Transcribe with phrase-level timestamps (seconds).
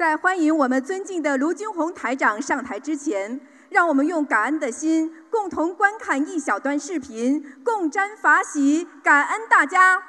[0.00, 10.02] 在欢迎我们尊敬的卢军红台长上台之前，让我们用感恩的心，共同观看一小段视频，共沾法喜，感恩大家。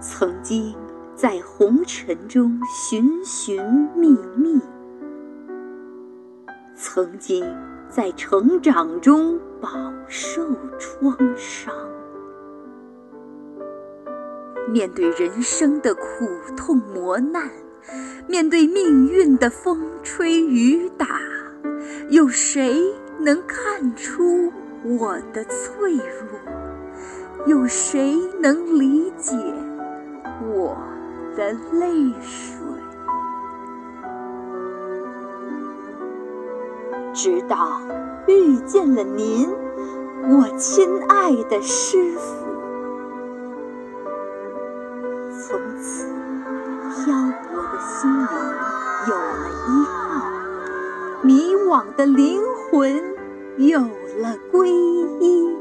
[0.00, 0.74] 曾经
[1.14, 3.62] 在红尘中寻寻
[3.94, 4.73] 觅觅。
[6.86, 7.42] 曾经
[7.88, 9.70] 在成长中饱
[10.06, 10.42] 受
[10.78, 11.74] 创伤，
[14.70, 16.02] 面对人生的苦
[16.54, 17.50] 痛磨难，
[18.28, 21.06] 面对命运的风吹雨打，
[22.10, 22.78] 有谁
[23.18, 24.52] 能看出
[24.84, 27.46] 我的脆弱？
[27.46, 29.34] 有谁能理解
[30.54, 30.76] 我
[31.34, 32.73] 的泪水？
[37.14, 37.80] 直到
[38.26, 39.48] 遇见了您，
[40.28, 42.20] 我亲爱的师傅，
[45.30, 46.08] 从此
[46.90, 48.26] 漂泊的心灵
[49.06, 50.26] 有了依靠，
[51.22, 53.00] 迷惘的灵魂
[53.58, 55.56] 有了皈依。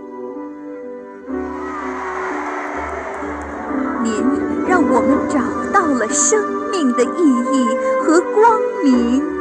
[4.01, 4.25] 您
[4.67, 5.39] 让我们找
[5.71, 9.32] 到了生命的意义和光明。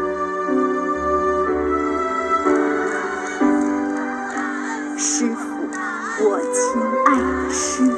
[7.53, 7.91] 师傅，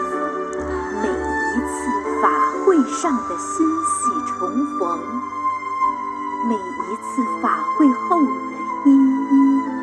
[1.01, 1.75] 每一次
[2.21, 2.29] 法
[2.65, 4.99] 会上的欣喜重逢，
[6.49, 8.31] 每一次法会后的
[8.85, 8.91] 依
[9.31, 9.33] 依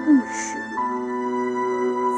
[0.04, 0.60] 不舍，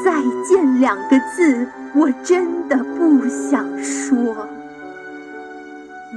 [0.04, 4.34] 再见两个字，我真的不想说。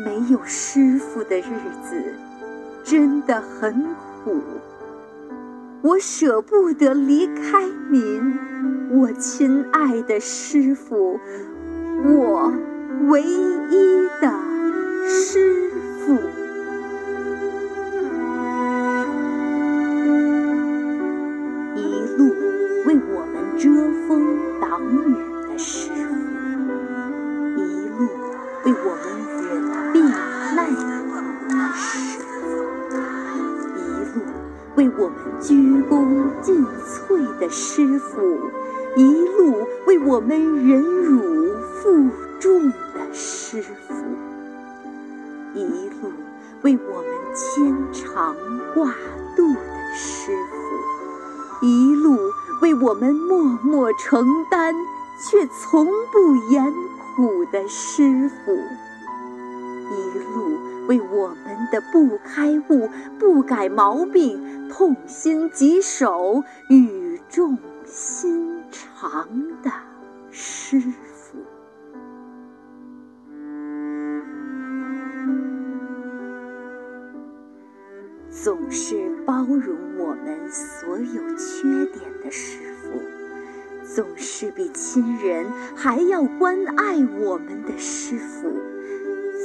[0.03, 1.43] 没有师傅的日
[1.87, 2.15] 子，
[2.83, 3.85] 真的很
[4.23, 4.41] 苦。
[5.83, 8.39] 我舍不得离开您，
[8.89, 11.19] 我亲爱的师傅，
[12.05, 12.53] 我
[13.09, 14.31] 唯一的
[15.05, 15.69] 师
[15.99, 16.13] 傅。
[21.75, 21.81] 一
[22.17, 22.33] 路
[22.85, 23.69] 为我们遮
[24.07, 25.15] 风挡雨
[25.51, 26.15] 的师傅，
[27.57, 28.07] 一路
[28.63, 29.05] 为我们
[29.43, 29.47] 忍
[29.91, 29.95] 病
[30.55, 30.75] 耐苦
[31.49, 31.85] 的师
[32.23, 32.35] 傅，
[33.75, 33.77] 一
[34.15, 34.17] 路
[34.75, 35.53] 为我们鞠
[35.89, 35.91] 躬
[36.41, 38.39] 尽瘁的师傅，
[38.97, 39.03] 一
[39.37, 42.09] 路为我们忍辱负
[42.39, 43.93] 重的师傅，
[45.53, 45.63] 一
[46.01, 46.11] 路
[46.63, 48.35] 为我们牵肠
[48.73, 48.91] 挂
[49.35, 52.17] 肚的师傅，一路
[52.63, 54.73] 为我们默默承担
[55.29, 56.73] 却从不言
[57.15, 58.51] 苦的师傅，
[59.91, 60.57] 一路
[60.87, 64.57] 为我们的不开悟、不改毛病。
[64.69, 68.56] 痛心疾首、语重心
[68.99, 69.29] 旁
[69.61, 69.69] 的
[70.31, 71.37] 师傅，
[78.31, 82.99] 总是包容我们所有缺点的师傅，
[83.85, 88.51] 总是比亲人还要关爱我们的师傅，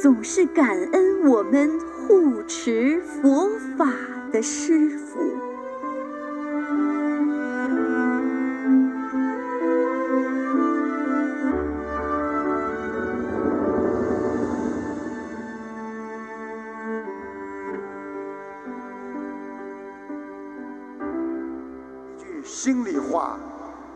[0.01, 3.87] 总是感恩我们护持佛法。
[4.33, 5.21] 的师傅，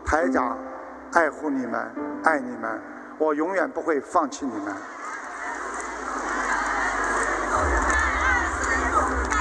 [0.07, 0.57] 台长
[1.11, 1.85] 爱护你们，
[2.23, 2.79] 爱你们，
[3.17, 4.73] 我永远不会放弃你们。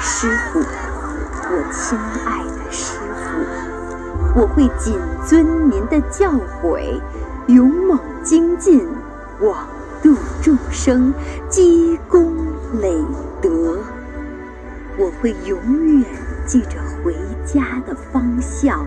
[0.03, 0.59] 师傅。
[1.49, 7.01] 我亲爱的师傅，我会谨遵您的教诲，
[7.47, 8.85] 勇猛精进，
[9.39, 9.69] 广
[10.03, 11.15] 度众生，
[11.49, 12.35] 积功
[12.81, 13.01] 累
[13.41, 13.79] 德。
[14.99, 15.61] 我会永
[16.01, 16.05] 远
[16.45, 18.85] 记着回家的方向，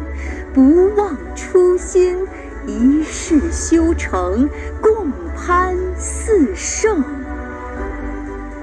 [0.54, 2.28] 不忘初心，
[2.66, 4.50] 一世修成，
[4.82, 7.04] 共攀四圣。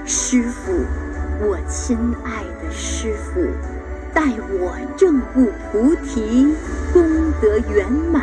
[0.05, 0.73] 师傅，
[1.41, 3.41] 我亲爱的师傅。
[4.13, 6.55] 待我正悟菩提，
[6.93, 7.03] 功
[7.41, 8.23] 德圆满，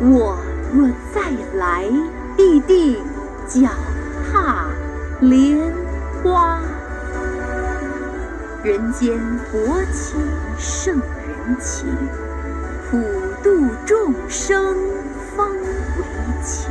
[0.00, 0.38] 我
[0.74, 1.22] 若再
[1.54, 1.90] 来，
[2.36, 3.02] 必定
[3.48, 3.68] 脚
[4.30, 4.66] 踏
[5.20, 5.58] 莲
[6.22, 6.60] 花。
[8.62, 9.18] 人间
[9.50, 10.20] 薄情
[10.58, 11.86] 胜人情，
[12.90, 12.98] 普
[13.42, 14.76] 度众生
[15.36, 16.70] 方为情。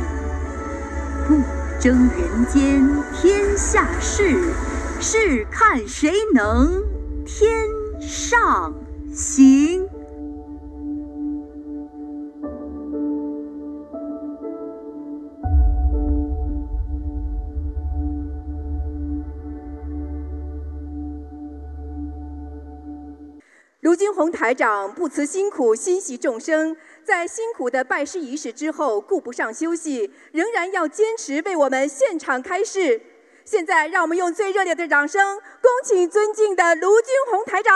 [1.26, 1.42] 不
[1.80, 4.36] 争人间天下事，
[5.00, 6.82] 试看谁能
[7.24, 7.76] 天。
[7.98, 8.74] 上
[9.12, 9.88] 行。
[23.96, 33.00] 金红台长不辞辛苦，心系众生，在辛苦的拜师仪式之后，顾不上休息，仍然要坚持为我们现场开示。
[33.44, 37.72] 现在，让我们用最热烈的掌声，恭请尊敬的卢军红台长。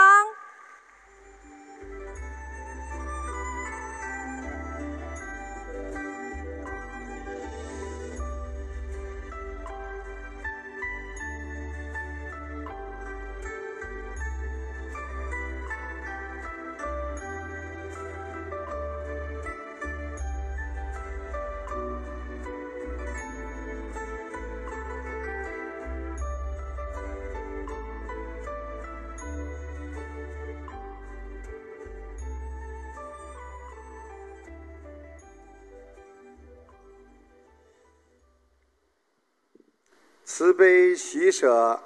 [40.41, 41.79] 慈悲喜舍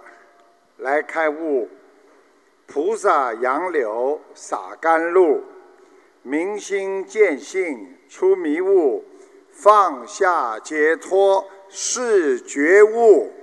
[0.77, 1.69] 来开悟，
[2.65, 5.43] 菩萨杨柳洒甘露，
[6.21, 9.03] 明心见性出迷雾，
[9.51, 13.33] 放下解脱是觉悟。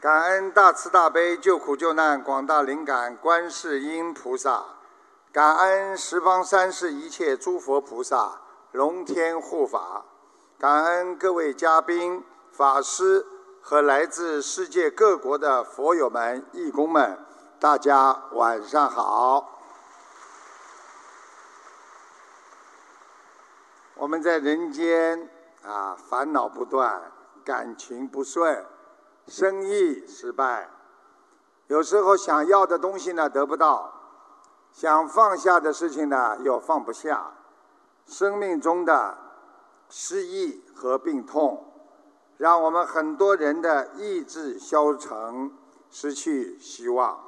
[0.00, 4.64] 感恩大慈大悲救苦救难广大灵感观世音菩萨，
[5.30, 8.40] 感恩十方三世一切诸佛菩萨
[8.70, 10.06] 龙天护法。
[10.62, 12.22] 感恩各位嘉宾、
[12.52, 13.26] 法师
[13.60, 17.18] 和来自世界各国的佛友们、义工们，
[17.58, 19.58] 大家晚上好。
[23.96, 25.28] 我们在人间
[25.64, 27.10] 啊，烦恼不断，
[27.44, 28.64] 感情不顺，
[29.26, 30.70] 生意失败，
[31.66, 33.92] 有时候想要的东西呢得不到，
[34.70, 37.32] 想放下的事情呢又放不下，
[38.06, 39.18] 生命中的。
[39.94, 41.62] 失意和病痛，
[42.38, 45.52] 让我们很多人的意志消沉，
[45.90, 47.22] 失去希望。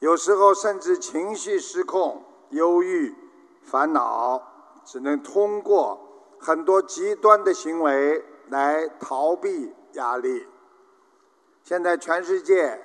[0.00, 3.14] 有时候甚至情绪失控、忧郁、
[3.62, 4.42] 烦恼，
[4.84, 5.98] 只能通过
[6.38, 10.46] 很多极端的行为来逃避压力。
[11.62, 12.78] 现在全世界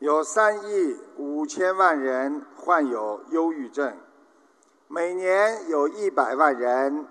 [0.00, 3.96] 有三亿五千万人患有忧郁症，
[4.88, 7.06] 每年有一百万人。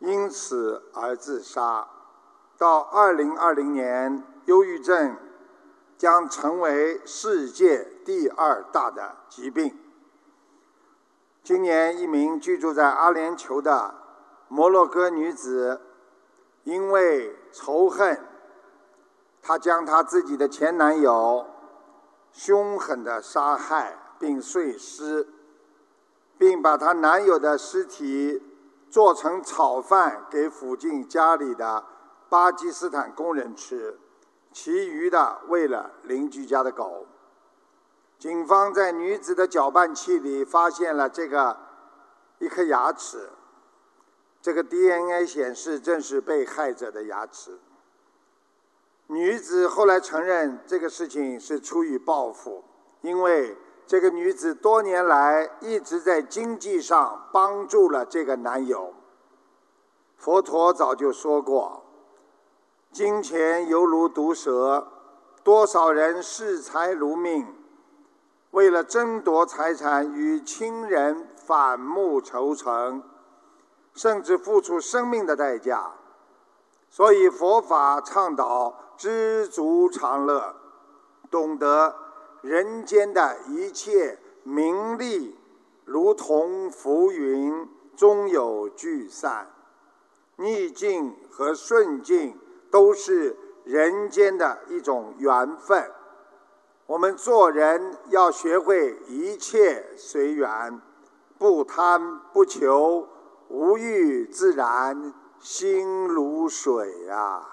[0.00, 1.86] 因此而自杀。
[2.58, 5.16] 到二零二零年，忧郁症
[5.96, 9.78] 将成为世界第二大的疾病。
[11.42, 13.94] 今年，一名居住在阿联酋的
[14.48, 15.80] 摩洛哥女子，
[16.64, 18.20] 因为仇恨，
[19.40, 21.46] 她将她自己的前男友
[22.30, 25.26] 凶狠地杀害并碎尸，
[26.36, 28.42] 并把她男友的尸体。
[28.90, 31.84] 做成炒饭给附近家里的
[32.28, 33.98] 巴基斯坦工人吃，
[34.52, 37.06] 其余的喂了邻居家的狗。
[38.18, 41.56] 警方在女子的搅拌器里发现了这个
[42.38, 43.30] 一颗牙齿，
[44.42, 47.58] 这个 DNA 显示正是被害者的牙齿。
[49.06, 52.64] 女子后来承认这个事情是出于报复，
[53.02, 53.56] 因为。
[53.90, 58.94] 这个女子多年来一直在经济上帮助了这个男友。
[60.16, 61.82] 佛陀早就说过，
[62.92, 64.86] 金钱犹如毒蛇，
[65.42, 67.52] 多少人视财如命，
[68.52, 73.02] 为了争夺财产与亲人反目仇成，
[73.92, 75.90] 甚至付出生命的代价。
[76.88, 80.54] 所以佛法倡导知足常乐，
[81.28, 81.96] 懂得。
[82.42, 85.36] 人间的一切名利，
[85.84, 89.46] 如同浮云，终有聚散；
[90.36, 92.38] 逆境和顺境
[92.70, 95.90] 都是人间的一种缘分。
[96.86, 100.80] 我们做人要学会一切随缘，
[101.38, 103.06] 不贪不求，
[103.48, 107.49] 无欲自然，心如水啊。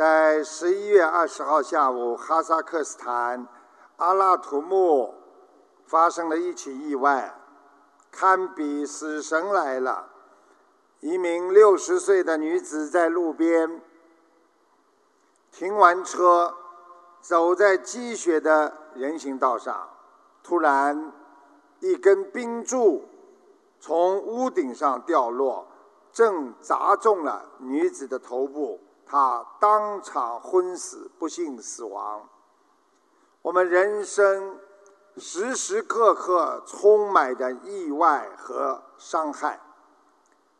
[0.00, 3.46] 在十一月二十号下午，哈萨克斯坦
[3.98, 5.14] 阿拉图木
[5.84, 7.34] 发生了一起意外，
[8.10, 10.08] 堪比死神来了。
[11.00, 13.82] 一名六十岁的女子在路边
[15.52, 16.54] 停完车，
[17.20, 19.86] 走在积雪的人行道上，
[20.42, 21.12] 突然
[21.80, 23.06] 一根冰柱
[23.78, 25.66] 从屋顶上掉落，
[26.10, 28.80] 正砸中了女子的头部。
[29.10, 32.28] 他当场昏死，不幸死亡。
[33.42, 34.56] 我们人生
[35.16, 39.58] 时时刻刻充满着意外和伤害，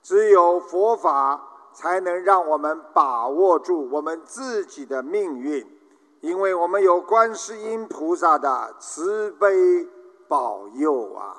[0.03, 1.41] 只有佛法
[1.73, 5.65] 才能让我们把握住我们自己的命运，
[6.21, 9.89] 因为我们有观世音菩萨的慈悲
[10.27, 11.37] 保佑啊！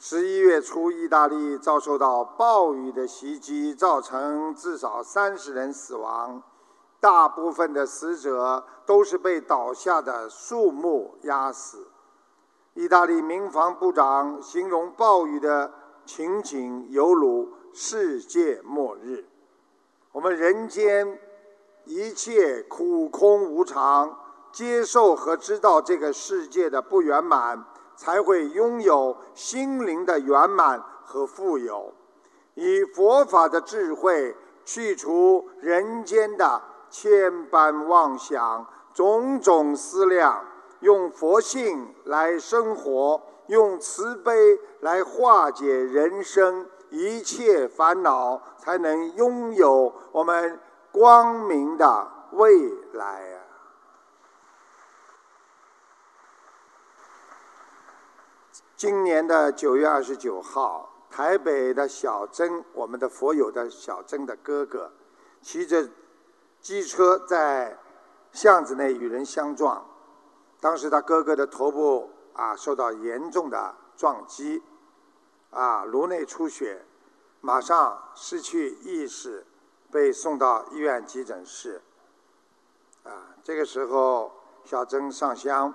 [0.00, 6.40] 十一月初，意大利遭受到暴雨的袭击，造成至少三十人死亡，
[7.00, 11.88] 大部分的死者都是被倒下的树木压死。
[12.74, 15.72] 意大利民防部长形容暴雨的
[16.06, 19.26] 情景犹如世界末日。
[20.12, 21.18] 我们人间
[21.86, 24.16] 一切苦空无常，
[24.52, 27.64] 接受和知道这个世界的不圆满，
[27.98, 31.92] 才会拥有心灵的圆满和富有。
[32.54, 38.64] 以佛法的智慧去除人间的千般妄想、
[38.94, 40.44] 种种思量。
[40.80, 44.32] 用佛性来生活，用慈悲
[44.78, 50.60] 来化解人生一切烦恼，才能拥有我们
[50.92, 53.47] 光明的未来啊！
[58.78, 64.92] 今年的九月二十九号，台北的小曾，我们的佛友的小曾的哥哥，
[65.42, 65.90] 骑着
[66.60, 67.76] 机车在
[68.30, 69.84] 巷子内与人相撞。
[70.60, 74.62] 当时他哥哥的头部啊受到严重的撞击，
[75.50, 76.84] 啊颅内出血，
[77.40, 79.44] 马上失去意识，
[79.90, 81.82] 被送到医院急诊室。
[83.02, 84.30] 啊，这个时候
[84.64, 85.74] 小曾上香，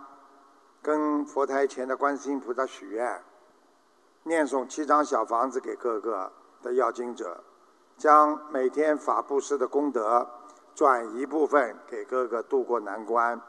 [0.84, 3.24] 跟佛台前的观世音菩萨许愿，
[4.24, 6.30] 念诵七张小房子给哥哥
[6.62, 7.42] 的要经者，
[7.98, 10.28] 将每天法布施的功德
[10.76, 13.42] 转一部分给哥哥渡过难关。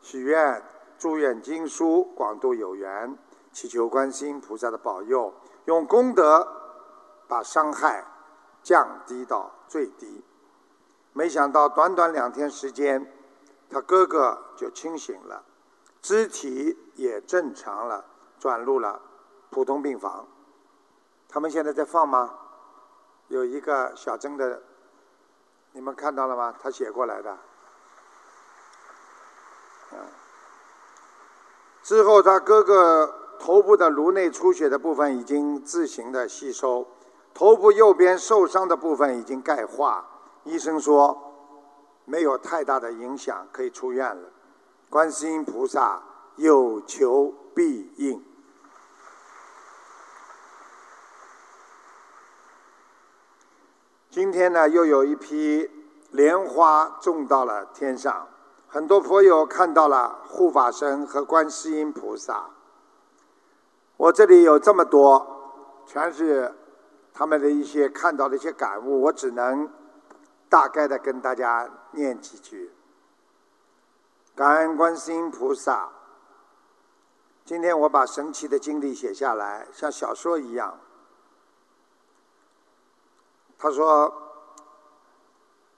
[0.00, 0.62] 许愿、
[0.96, 3.18] 祝愿经书广度有缘，
[3.50, 6.46] 祈求观世音菩萨的保佑，用功德
[7.26, 8.04] 把伤害
[8.62, 10.22] 降低到最低。
[11.12, 13.12] 没想到短短两天时间，
[13.68, 15.42] 他哥哥就清醒了，
[16.08, 18.02] 肢体也正常了，
[18.40, 18.98] 转入了
[19.50, 20.26] 普通病房。
[21.28, 22.32] 他们现在在放吗？
[23.26, 24.62] 有一个小曾的，
[25.72, 26.54] 你们看到了吗？
[26.62, 27.36] 他写过来的。
[31.82, 36.88] 之后，他哥哥头部的颅内出血的部分已经自行的吸收，
[37.34, 40.06] 头部右边受伤的部分已经钙化，
[40.44, 41.34] 医生说
[42.06, 44.30] 没有太大的影响，可以出院了。
[44.90, 46.02] 观世音菩萨
[46.36, 48.24] 有求必应。
[54.10, 55.70] 今天呢，又有一批
[56.10, 58.28] 莲花种到了天上。
[58.66, 62.48] 很多佛友看到了护法神和观世音菩萨。
[63.98, 66.54] 我这里有这么多，全是
[67.12, 69.70] 他们的一些看到的一些感悟，我只能
[70.48, 72.72] 大概的跟大家念几句。
[74.38, 75.88] 感恩观世音菩萨。
[77.44, 80.78] 今天我把神奇的经历写下来，像小说一样。
[83.58, 84.14] 他说：“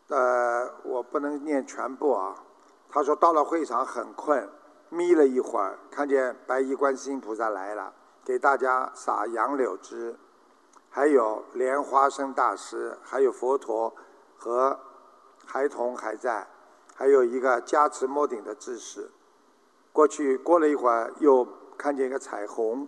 [0.08, 2.36] 呃，我不能念全部啊。”
[2.90, 4.46] 他说：“到了会场很困，
[4.90, 7.90] 眯了一会儿，看见白衣观世音菩萨来了，
[8.22, 10.14] 给大家撒杨柳枝，
[10.90, 13.94] 还有莲花生大师，还有佛陀
[14.36, 14.78] 和
[15.46, 16.46] 孩童还在，
[17.00, 19.10] 还有一个加持摸顶的智士。
[19.90, 22.86] 过去过了一会儿，又看见一个彩虹，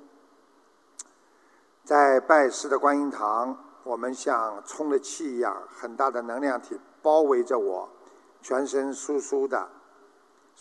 [1.83, 7.89] 在拜师的观音堂，我们像充了气一样，很大的能量体包围着我，
[8.43, 9.67] 全身酥酥的。”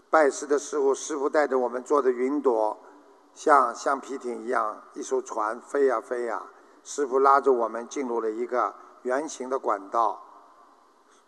[0.10, 2.77] 拜师的时候，师傅带着我们坐的云朵，
[3.34, 6.41] 像橡皮艇一样，一艘船飞呀飞呀。
[6.86, 10.24] 师傅拉着我们进入了一个圆形的管道，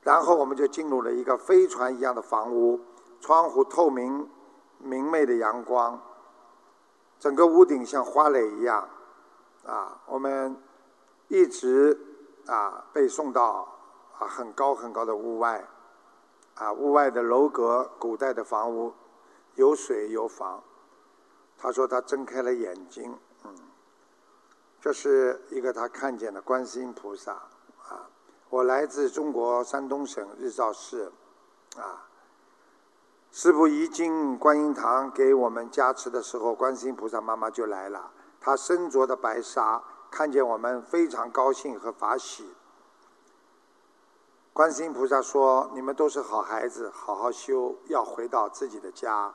[0.04, 2.80] 然后我们就进入了一个飞船一样的房屋，
[3.22, 4.30] 窗户透明
[4.80, 6.00] 明媚的阳光，
[7.20, 8.88] 整个屋顶像花蕾一样，
[9.66, 10.56] 啊，我们
[11.28, 11.98] 一直
[12.48, 13.68] 啊被送到
[14.20, 15.68] 啊很高很高的屋外。
[16.56, 18.94] 啊，屋外的楼阁，古代的房屋，
[19.56, 20.62] 有水有房。
[21.58, 23.56] 他说他睁开了眼睛，嗯，
[24.80, 27.32] 这是一个他看见的观世音菩萨。
[27.32, 28.08] 啊，
[28.54, 31.12] 我来自中国山东省日照市，
[31.76, 32.06] 啊，
[33.32, 38.12] 师傅一进观音堂给我们加持的时候，观世音菩萨妈妈就来了。
[38.40, 39.82] 她身着的白纱，
[40.12, 42.54] 看见我们非常高兴和法喜。
[44.54, 49.34] 观世音菩萨说：“你们都是好孩子，好好修，要回到自己的家。”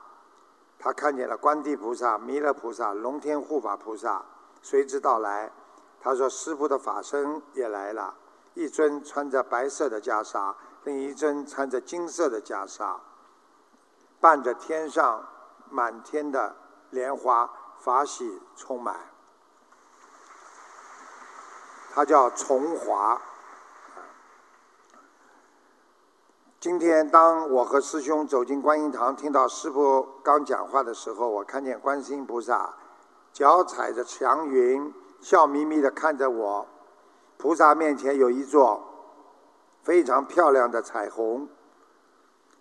[0.79, 4.23] 他看见了观地菩萨、弥勒菩萨、龙天护法菩萨，
[4.61, 5.51] 随之到来。
[5.99, 8.15] 他说：“师傅的法身也来了，
[8.53, 10.53] 一尊穿着白色的袈裟，
[10.83, 12.97] 另一尊穿着金色的袈裟，
[14.19, 15.27] 伴着天上
[15.69, 16.55] 满天的
[16.89, 18.95] 莲花，法喜充满。
[21.93, 23.21] 他叫崇华。
[26.59, 32.73] 今天，当我和师兄走进观音堂，听到师傅刚讲话的时候，我看见观世音菩萨
[33.31, 36.65] 脚踩着祥云。”笑眯眯地看着我，
[37.39, 38.83] 菩萨面前有一座
[39.81, 41.47] 非常漂亮的彩虹。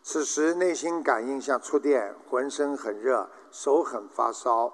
[0.04, 4.66] 此时内心感应像触电，浑身很热，手很发烧。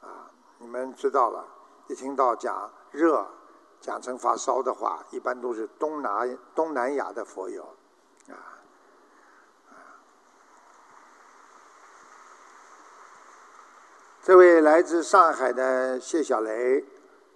[0.00, 1.44] 啊，你们知道了，
[1.88, 3.26] 一听到讲热，
[3.80, 7.64] 讲成发烧的话，一般都是东南东南亚的佛友。
[8.28, 8.38] 啊，
[14.22, 16.84] 这位来自上海的谢小雷。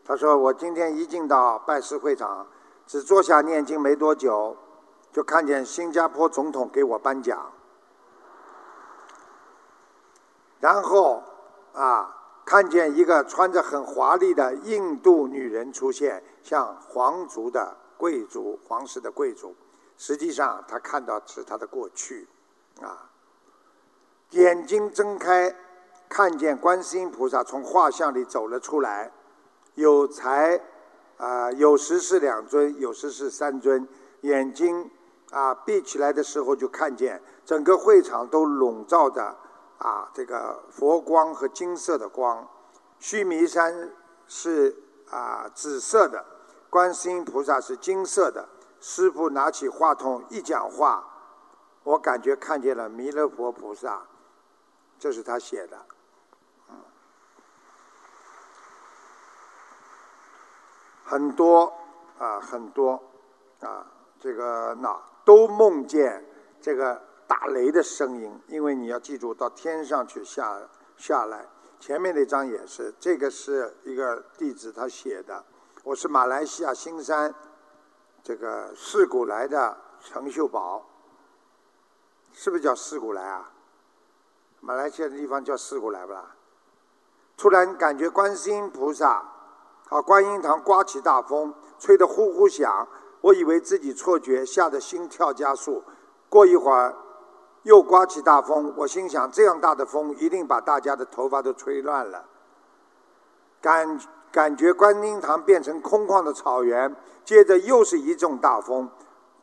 [0.09, 2.47] 他说：“我今天一进到拜师会场，
[2.87, 4.57] 只坐下念经没多久，
[5.13, 7.53] 就看见新加坡总统给我颁奖，
[10.61, 11.23] 然后
[11.75, 19.55] 啊，看见一个穿着很华丽的印度女人出现，像皇族的贵族、皇室的贵族。
[19.99, 22.27] 实际上，他看到是他的过去，
[22.81, 23.11] 啊，
[24.31, 25.55] 眼睛睁开，
[26.09, 29.13] 看见观世音菩萨从画像里走了出来。”
[29.79, 30.61] 有才，
[31.19, 33.87] 啊，有时是两尊，有时是三尊。
[34.23, 34.91] 眼睛
[35.31, 39.37] 啊闭起来的时候，就看见整个会场都笼罩着
[39.79, 42.45] 啊这个佛光和金色的光。
[42.99, 43.93] 须弥山
[44.27, 44.77] 是
[45.09, 46.25] 啊紫色的，
[46.69, 48.49] 观世音菩萨是金色的。
[48.81, 51.07] 师傅拿起话筒一讲话，
[51.85, 54.03] 我感觉看见了弥勒佛菩萨，
[54.99, 55.79] 这是他写的。
[61.09, 61.73] 很多
[62.19, 63.03] 啊，很多
[63.61, 63.91] 啊，
[64.21, 64.95] 这个那
[65.25, 66.23] 都梦见
[66.61, 70.61] 这个打雷的声音，因为你要记住到天上去下
[70.99, 71.47] 下来。
[71.81, 75.43] 前面那张也是，这个是一个弟子他写的。
[75.83, 77.35] 我是马来西亚新山
[78.23, 80.85] 这个四古来的陈秀宝，
[82.33, 83.51] 是不是叫四古来啊？
[84.61, 86.37] 马来西亚的地方叫四古来不啦？
[87.39, 89.37] 突然感觉观世音菩萨。
[89.89, 90.01] 啊！
[90.03, 92.87] 观音堂刮起大风，吹得呼呼响。
[93.21, 95.83] 我以为自己错觉，吓得心跳加速。
[96.29, 96.95] 过一会儿，
[97.63, 98.73] 又刮起大风。
[98.77, 102.25] 我心想：这样大的风，一定把大家的头发都吹乱了。
[103.61, 103.99] 感
[104.31, 106.95] 感觉观音堂变成空旷的草原。
[107.25, 108.89] 接着又是一阵大风，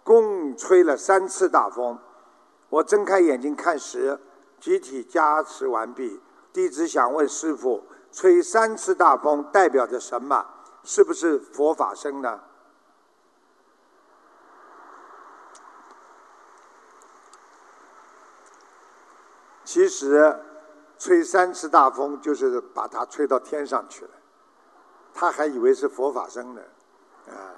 [0.03, 1.99] 共吹了三次大风。
[2.69, 4.19] 我睁开眼睛看时，
[4.59, 6.21] 集体加持完毕。
[6.53, 7.83] 弟子想问师傅。
[8.15, 10.45] 吹三次大风代表着什么？
[10.85, 12.39] 是不是佛法生呢？
[19.65, 20.39] 其实，
[20.97, 24.11] 吹三次大风就是把它吹到天上去了。
[25.13, 26.61] 他还以为是佛法生呢，
[27.27, 27.51] 啊！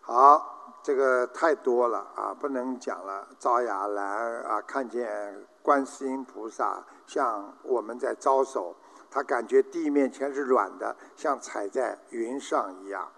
[0.00, 3.28] 好，这个太多了啊，不能讲了。
[3.38, 8.74] 赵雅兰啊，看见观世音菩萨向我们在招手。
[9.16, 13.10] 他感觉地面全是软的，像踩在云上一样，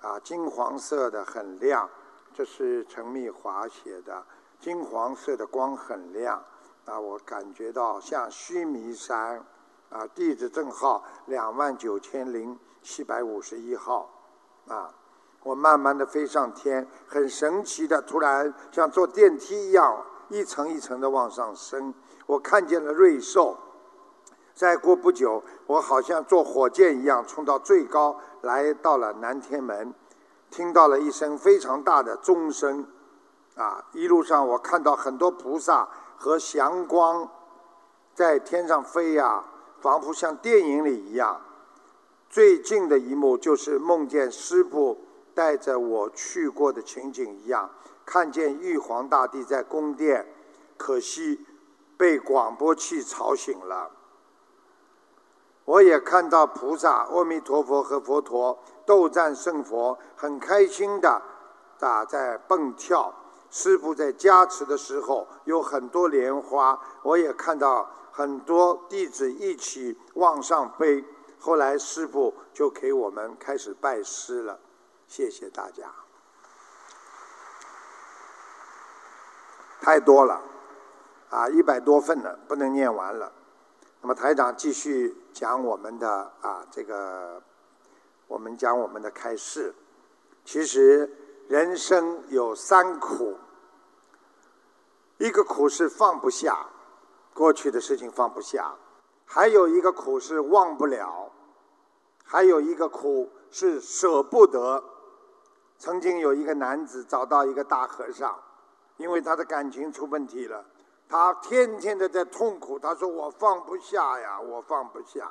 [0.00, 1.86] 啊，金黄色的很亮，
[2.32, 4.24] 这是陈密华写的，
[4.58, 6.42] 金黄色的光很亮，
[6.86, 9.44] 啊，我感觉到像须弥山，
[9.90, 14.08] 啊，地址证号两万九千零七百五十一号，
[14.66, 14.94] 啊，
[15.42, 21.92] 我慢慢的飞上天，很神奇的，突然像坐电梯一样，一层一层的往上升，
[22.24, 23.58] 我看见了瑞兽。
[24.54, 29.92] 再过不久，我好像坐火箭一样冲到最高，来到了南天门，
[30.48, 32.86] 听到了一声非常大的钟声，
[33.56, 33.84] 啊！
[33.92, 37.28] 一路上我看到很多菩萨和祥光
[38.14, 39.42] 在天上飞呀，
[39.80, 41.40] 仿佛像电影里一样。
[42.30, 44.98] 最近的一幕就是梦见师傅
[45.34, 47.68] 带着我去过的情景一样，
[48.06, 50.24] 看见玉皇大帝在宫殿，
[50.76, 51.44] 可惜
[51.96, 53.90] 被广播器吵醒了。
[55.64, 61.22] 我也看到菩萨、阿弥陀佛和佛陀斗战胜佛，很开心的
[61.80, 63.14] 啊在蹦跳。
[63.50, 71.04] 师傅在加持的时候有很多莲花，我也看到很多弟子一起往上飞。
[71.38, 74.58] 后来师傅就给我们开始拜师了，
[75.06, 75.84] 谢谢大家。
[79.80, 80.40] 太多了，
[81.30, 83.30] 啊，一百多份了，不能念完了。
[84.04, 87.42] 那么台长继续讲我们的啊，这个
[88.28, 89.74] 我们讲我们的开示。
[90.44, 91.10] 其实
[91.48, 93.34] 人生有三苦，
[95.16, 96.66] 一个苦是放不下，
[97.32, 98.76] 过去的事情放不下；
[99.24, 101.30] 还有一个苦是忘不了；
[102.26, 104.84] 还有一个苦是舍不得。
[105.78, 108.38] 曾经有一个男子找到一个大和尚，
[108.98, 110.62] 因为他的感情出问题了。
[111.08, 115.30] 他天天的在痛苦，他说我放不下呀，我放不下，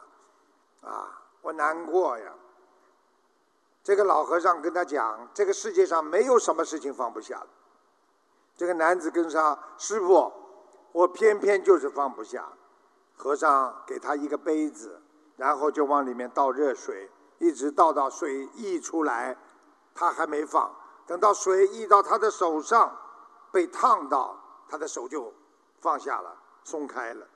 [0.82, 2.32] 啊，我难过呀。
[3.84, 7.48] 这个老和尚跟他讲，这个世界上没有什么事情放不下的。
[8.56, 10.32] 这个男子跟上师傅，
[10.94, 12.48] 我偏偏就是放不下。
[13.16, 15.02] 和尚给他一个杯子，
[15.36, 19.38] 然后就往里面倒热水，一直倒到水溢出来，
[19.94, 20.74] 他还没放。
[21.06, 22.96] 等到水溢到他的手上，
[23.52, 24.38] 被烫到，
[24.70, 25.34] 他的手就。
[25.84, 27.28] 放下了，松开了。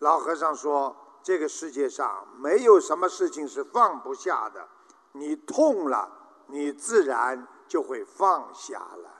[0.00, 4.68] 老和尚说：“这个世界上没有什么事情是放不下的，
[5.12, 6.12] 你痛了，
[6.48, 9.10] 你自然就会放下了。”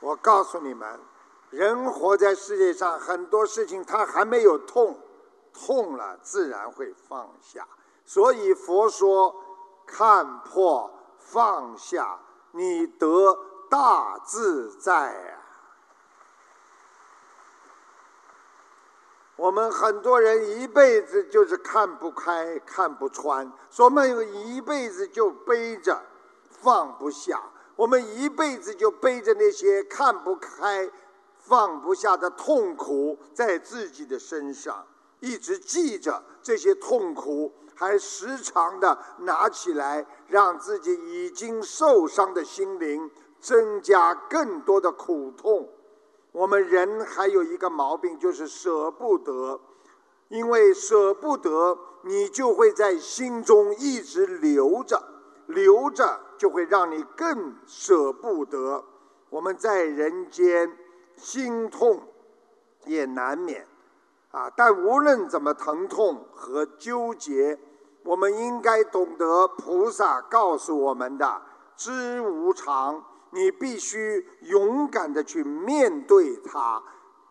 [0.00, 0.98] 我告诉你们，
[1.50, 4.98] 人活在世界上，很多事情他还没有痛，
[5.52, 7.64] 痛了自然会放下。
[8.04, 9.32] 所以佛说
[9.86, 12.18] ：“看破放下，
[12.50, 15.38] 你得。”大自在啊！
[19.36, 26.02] 我们很多人一辈子就是看不开、看不穿，说我们一辈子就背着
[26.50, 27.40] 放不下，
[27.76, 30.90] 我们一辈子就背着那些看不开、
[31.36, 34.84] 放不下的痛苦在自己的身上，
[35.20, 43.08] 一直记着这些痛苦，还时常的拿起来，让自己已经受伤的心灵。
[43.40, 45.68] 增加更多的苦痛。
[46.32, 49.60] 我们人还有一个毛病，就是舍不得。
[50.28, 55.02] 因为舍不得，你就会在心中一直留着，
[55.46, 58.84] 留着就会让你更舍不得。
[59.30, 60.76] 我们在人间，
[61.16, 62.02] 心痛
[62.84, 63.66] 也难免
[64.30, 64.50] 啊。
[64.54, 67.58] 但无论怎么疼痛和纠结，
[68.02, 71.40] 我们应该懂得菩萨告诉我们的
[71.74, 73.02] 知无常。
[73.30, 76.82] 你必须勇敢的去面对它，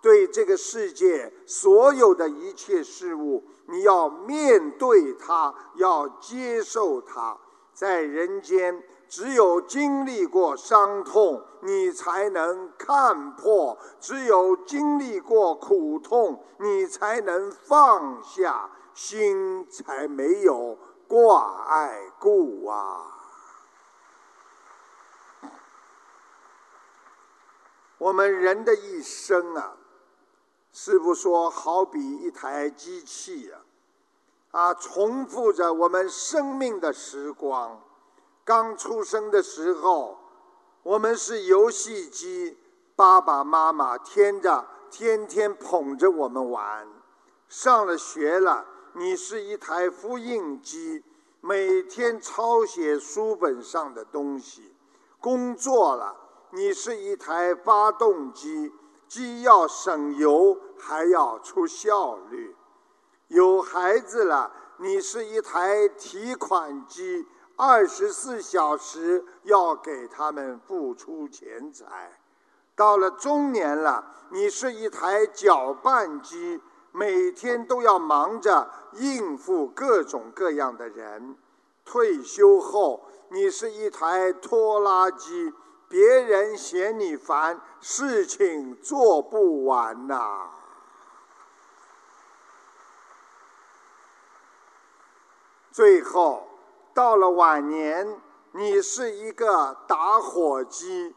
[0.02, 7.38] 对这个世界所有的一切事物，你要面对它，要接受它。
[7.74, 23.17] 在人间，只有经历过伤痛，你才能看破；只有经历过苦痛，你才能放下，心才没有挂碍故啊。
[27.98, 29.76] 我们人的一生啊，
[30.72, 33.58] 师傅说好比一台机器呀，
[34.52, 37.82] 啊，重复着我们生命的时光。
[38.46, 40.18] 刚出生的时候，
[40.84, 42.58] 我们是游戏机，
[42.96, 46.88] 爸爸妈妈天着天天捧着我们玩。
[47.50, 51.04] 上了学了，你是一台复印机，
[51.42, 54.76] 每天抄写书本上的东西。
[55.20, 56.16] 工作了。
[56.52, 58.72] 你是一台发动机，
[59.08, 62.56] 既要省油，还要出效率。
[63.28, 72.18] 有孩子了，你是一台提款机，二十四小时要给他们付出钱财。
[72.76, 76.62] 到了中年了，你是一台搅拌机，
[76.94, 81.36] 每天都要忙着应付各种各样的人。
[81.84, 85.54] 退休后，你是一台拖拉机。
[85.90, 90.50] 别人嫌你烦，事情做不完呐。
[95.72, 96.48] 最后
[96.94, 98.20] 到了晚年，
[98.52, 101.16] 你是一个打火机，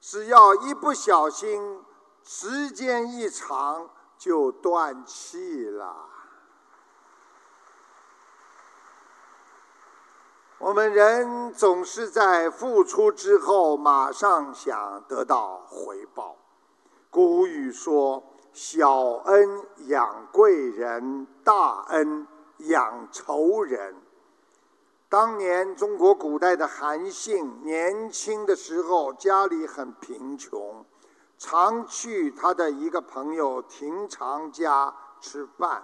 [0.00, 1.82] 只要一不小心，
[2.24, 6.08] 时间一长就断气了。
[10.62, 16.36] 我们人总是在付出之后，马上想得到回报。
[17.10, 18.22] 古语说
[18.54, 23.96] ：“小恩养贵人，大恩养仇人。”
[25.10, 30.84] 当年中国古代的韩信，年轻的时候家里很贫穷，
[31.38, 35.82] 常去他的一个朋友廷常家吃饭，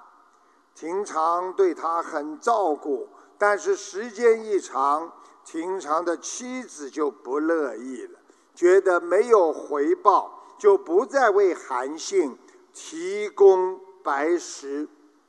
[0.72, 3.08] 廷常对他很照顾。
[3.38, 5.12] 但是时间一长，
[5.46, 8.18] 平常的妻子就不乐意了，
[8.54, 12.36] 觉得没有回报，就不再为韩信
[12.74, 14.88] 提供白食，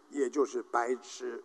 [0.10, 1.44] 也就是白吃。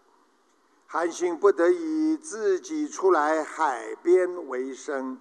[0.86, 5.20] 韩信不得已自己出来海边为生。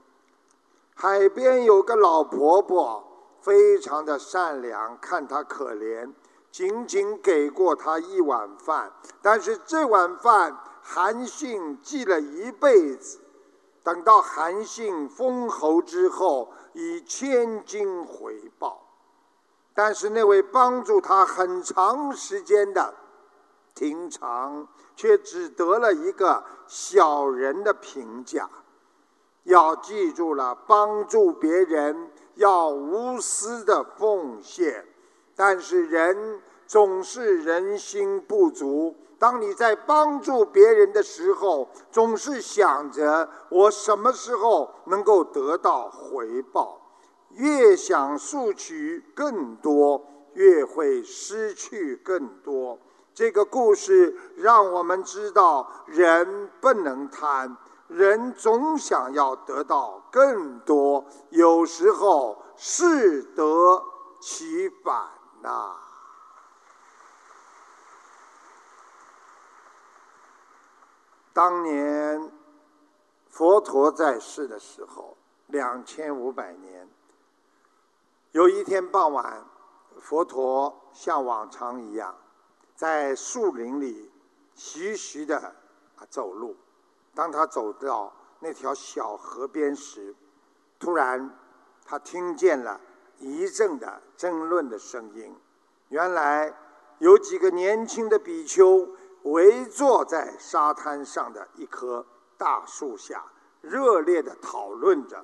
[0.95, 3.03] 海边有个老婆婆，
[3.41, 6.13] 非常的善良，看他可怜，
[6.51, 8.93] 仅仅给过他一碗饭。
[9.21, 13.19] 但是这碗饭，韩信记了一辈子。
[13.81, 18.81] 等到韩信封侯之后，以千金回报。
[19.73, 22.93] 但是那位帮助他很长时间的
[23.73, 28.49] 亭长，却只得了一个小人的评价。
[29.43, 34.85] 要记住了，帮助别人要无私的奉献，
[35.35, 38.95] 但是人总是人心不足。
[39.23, 46.77] 当你在帮助别人的时候，总是想着我什么时候能够得到回报，
[47.29, 52.77] 越想索取更多，越会失去更多。
[53.13, 57.55] 这个故事让我们知道，人不能贪。
[57.87, 63.81] 人总想要得到更多，有时候适得
[64.19, 65.07] 其反
[65.41, 65.82] 呐。
[71.33, 72.31] 当年
[73.27, 75.17] 佛陀在世的时候，
[75.47, 76.87] 两千五百年，
[78.33, 79.43] 有一天傍晚，
[79.99, 82.15] 佛陀像往常一样，
[82.75, 84.11] 在树林里
[84.53, 85.55] 徐徐的
[86.07, 86.55] 走路。
[87.15, 90.15] 当他走到那条小河边时，
[90.77, 91.35] 突然
[91.83, 92.79] 他听见了
[93.17, 95.35] 一阵的争论的声音。
[95.89, 96.53] 原来
[96.99, 98.87] 有几个年轻的比丘
[99.23, 102.05] 围坐在沙滩上的一棵
[102.37, 103.23] 大树下，
[103.61, 105.23] 热烈的讨论着。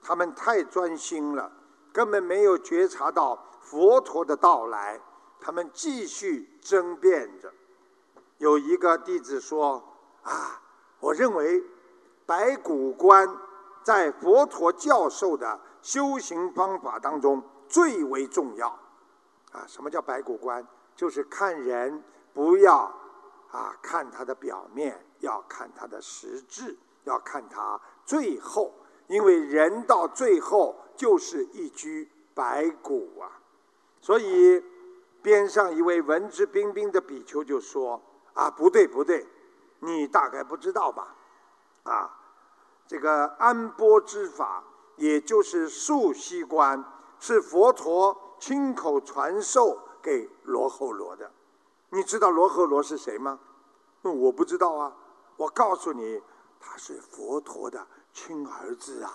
[0.00, 1.52] 他们太专心了，
[1.92, 5.00] 根本没有觉察到佛陀的到来。
[5.40, 7.52] 他们继续争辩着。
[8.38, 9.82] 有一个弟子说
[10.22, 10.60] ：“啊。”
[11.00, 11.60] 我认为，
[12.24, 13.28] 白骨观
[13.82, 18.68] 在佛陀教授的修行方法当中最为重要。
[19.50, 20.64] 啊，什么叫白骨观？
[20.94, 22.00] 就是看人
[22.32, 22.92] 不要
[23.52, 28.74] 啊看他的表面，要看他的实质，要看他最后，
[29.06, 33.38] 因为人到最后就是一具白骨啊。
[34.00, 34.60] 所以，
[35.22, 38.02] 边上一位文质彬彬的比丘就说
[38.34, 39.24] ：“啊，不对，不对。”
[39.84, 41.14] 你大概不知道吧？
[41.84, 42.10] 啊，
[42.86, 44.64] 这个安波之法，
[44.96, 46.84] 也就是素息观，
[47.18, 51.30] 是佛陀亲口传授给罗睺罗的。
[51.94, 53.38] 你知道罗睺罗是谁吗？
[54.00, 54.96] 那我不知道啊。
[55.36, 56.22] 我告诉你，
[56.58, 59.12] 他是佛陀的亲儿子啊。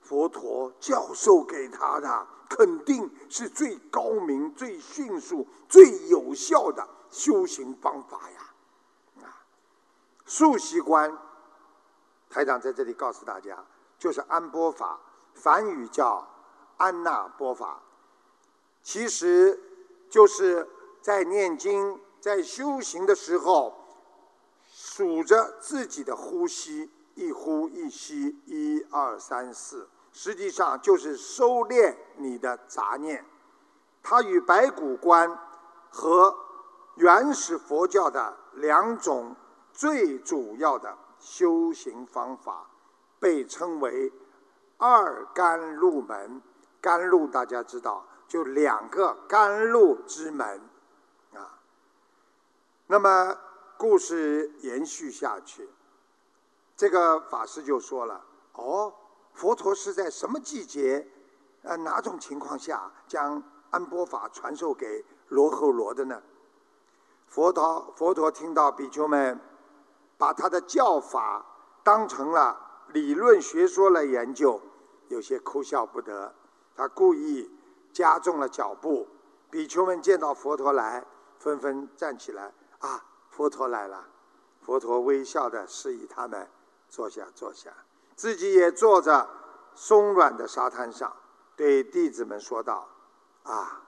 [0.00, 8.40] 佛陀教授给他的，肯定是最高明、最迅速、最有效的修行方法呀。
[9.22, 9.30] 啊
[10.26, 11.16] 素息观，
[12.28, 13.64] 台长在这里告诉大家，
[14.00, 14.98] 就是安波法，
[15.32, 16.26] 梵语叫
[16.76, 17.80] 安那波法，
[18.82, 19.58] 其实
[20.10, 20.68] 就是
[21.00, 23.74] 在念经、在修行的时候，
[24.66, 33.24] 数着自己的呼吸，一呼一吸，一二三四，实际上就是收敛你的杂念。
[34.02, 35.38] 它与白骨观
[35.90, 36.36] 和
[36.96, 39.34] 原始佛教的两种。
[39.70, 42.68] 最主要的修行方法，
[43.20, 44.12] 被称为
[44.76, 46.42] 二甘露门。
[46.80, 50.60] 甘露大家知道，就两个甘露之门。
[52.88, 53.38] 那么
[53.76, 55.68] 故事延续下去，
[56.76, 58.24] 这个法师就说了
[58.54, 58.92] ：“哦，
[59.32, 61.06] 佛陀是在什么季节，
[61.62, 66.20] 呃，哪种情况下将安波法传授给罗侯罗的呢？”
[67.28, 69.40] 佛陀佛陀听到比丘们。
[70.20, 71.46] 把他的教法
[71.84, 74.60] 当成了理论学说来研究，
[75.06, 76.34] 有些哭笑不得。
[76.74, 77.48] 他故意
[77.92, 79.06] 加重了脚步。
[79.48, 81.06] 比丘们见到佛陀来，
[81.38, 82.52] 纷纷站起来。
[82.78, 84.06] 啊，佛陀来了！
[84.60, 86.48] 佛陀微笑的示意他们
[86.88, 87.72] 坐下，坐下。
[88.14, 89.26] 自己也坐在
[89.74, 91.16] 松软的沙滩上，
[91.56, 92.88] 对弟子们说道
[93.44, 93.82] ：“啊，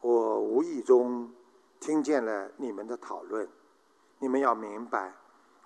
[0.00, 1.32] 我无意中
[1.80, 3.48] 听见了你们的讨论，
[4.18, 5.14] 你们要明白。”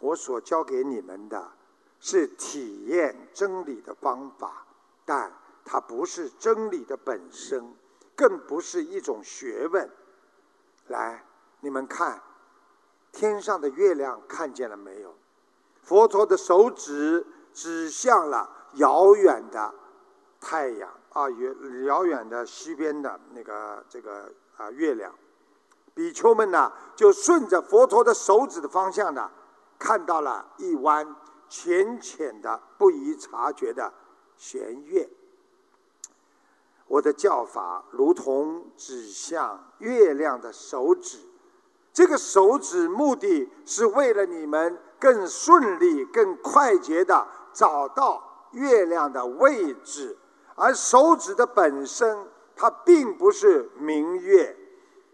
[0.01, 1.51] 我所教给你们的，
[1.99, 4.65] 是体验真理的方法，
[5.05, 5.33] 但
[5.65, 7.75] 它不是真理的本身，
[8.15, 9.91] 更不是一种学问。
[10.87, 11.25] 来，
[11.61, 12.23] 你们看，
[13.13, 15.15] 天上的月亮看见了没有？
[15.83, 19.75] 佛陀的手指指向了遥远的
[20.41, 25.15] 太阳，啊远遥远的西边的那个这个啊月亮。
[25.95, 29.31] 比丘们呢，就顺着佛陀的手指的方向呢，
[29.79, 31.17] 看到了一弯
[31.49, 33.93] 浅浅的、不易察觉的
[34.37, 35.09] 弦月。
[36.87, 41.19] 我的叫法如同指向月亮的手指，
[41.99, 50.17] 这个手指目的是为了你们更顺利、更快捷的找到月亮的位置，
[50.55, 52.17] 而手指的本身
[52.55, 54.57] 它并不是明月。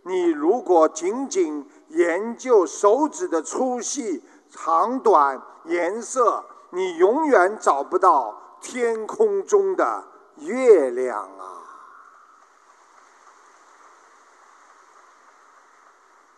[0.03, 10.05] 你如果仅仅研究手指的粗细、长短、颜色，你永远找不到天空中的
[10.37, 11.54] 月亮啊！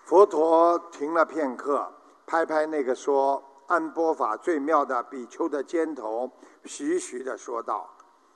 [0.06, 1.92] 佛陀停了片刻，
[2.26, 6.30] 拍拍那个说安波法最妙的比丘的肩头，
[6.64, 7.90] 徐徐地说道：“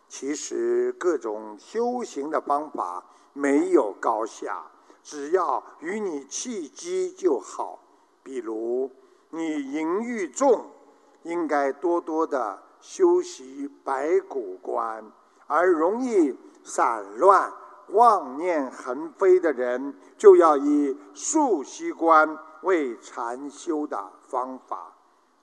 [0.08, 4.66] 其实各种修行的方法没有高下。”
[5.04, 7.78] 只要与你契机就好。
[8.24, 8.90] 比如
[9.30, 10.66] 你淫欲重，
[11.22, 15.04] 应该多多的修习白骨观；
[15.46, 17.52] 而容易散乱、
[17.92, 24.92] 妄念横飞的人，就要以数息观为禅修的方法。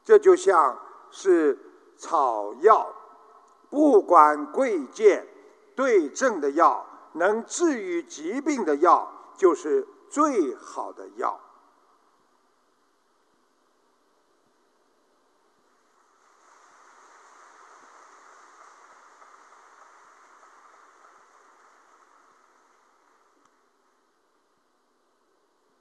[0.03, 0.77] 这就像
[1.12, 1.57] 是
[1.97, 2.88] 草药，
[3.69, 5.27] 不管贵贱，
[5.75, 9.12] 对症的药，能治愈疾病的药。
[9.38, 11.39] 就是最好的药。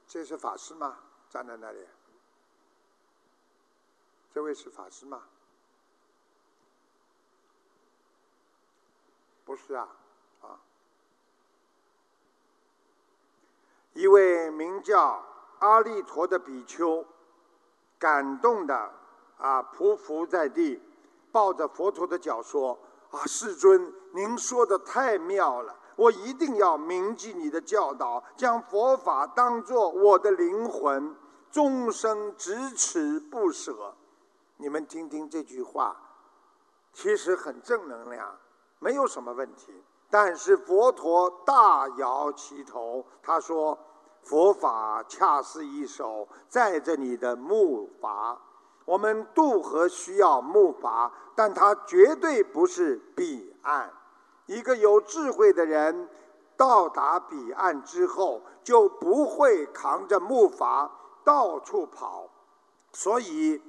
[0.07, 0.97] 这是法师吗？
[1.29, 1.85] 站在那里。
[4.33, 5.23] 这位是法师吗？
[9.43, 9.87] 不是啊。
[10.41, 10.59] 啊
[13.93, 15.25] 一位名叫
[15.59, 17.03] 阿利陀的比丘，
[17.97, 18.93] 感动的
[19.39, 20.81] 啊匍匐在地，
[21.31, 22.77] 抱着佛陀的脚说
[23.09, 31.13] ：“啊，世尊，您说的太妙了，我一定要铭记你的教导，将佛法当作我的灵魂，
[31.51, 33.93] 终生执持不舍。”
[34.57, 35.95] 你们听听这句话，
[36.93, 38.35] 其实很正能量，
[38.79, 39.83] 没有什么问题。
[40.09, 43.77] 但是佛陀大摇其头，他说
[44.23, 48.37] ：“佛法恰似一手载着你的木筏，
[48.85, 53.91] 我们渡河需要木筏，但它绝对不是彼岸。
[54.47, 56.09] 一个有智慧的人
[56.57, 60.89] 到达彼岸之后，就不会扛着木筏
[61.23, 62.27] 到处跑。
[62.91, 63.61] 所以，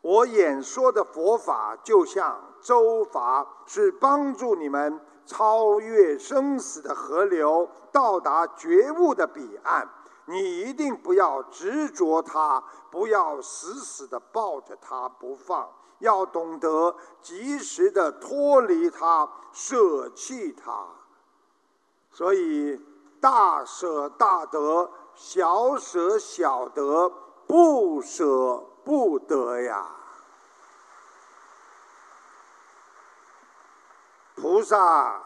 [0.00, 9.88] 我演说的佛法就像舟筏，是帮助你们。”超越生死的河流，到达觉悟的彼岸。
[10.26, 15.66] 你一定不要执着它，不要死死的抱着它不放，
[15.98, 20.86] 要懂得及时的脱离它，舍弃它。
[22.12, 22.80] 所以，
[23.20, 27.10] 大舍大得，小舍小得，
[27.46, 29.86] 不舍不得呀。
[34.36, 35.22] 菩萨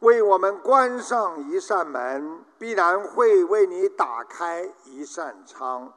[0.00, 5.92] 为我们关上一扇门，必然会为你打开一扇窗。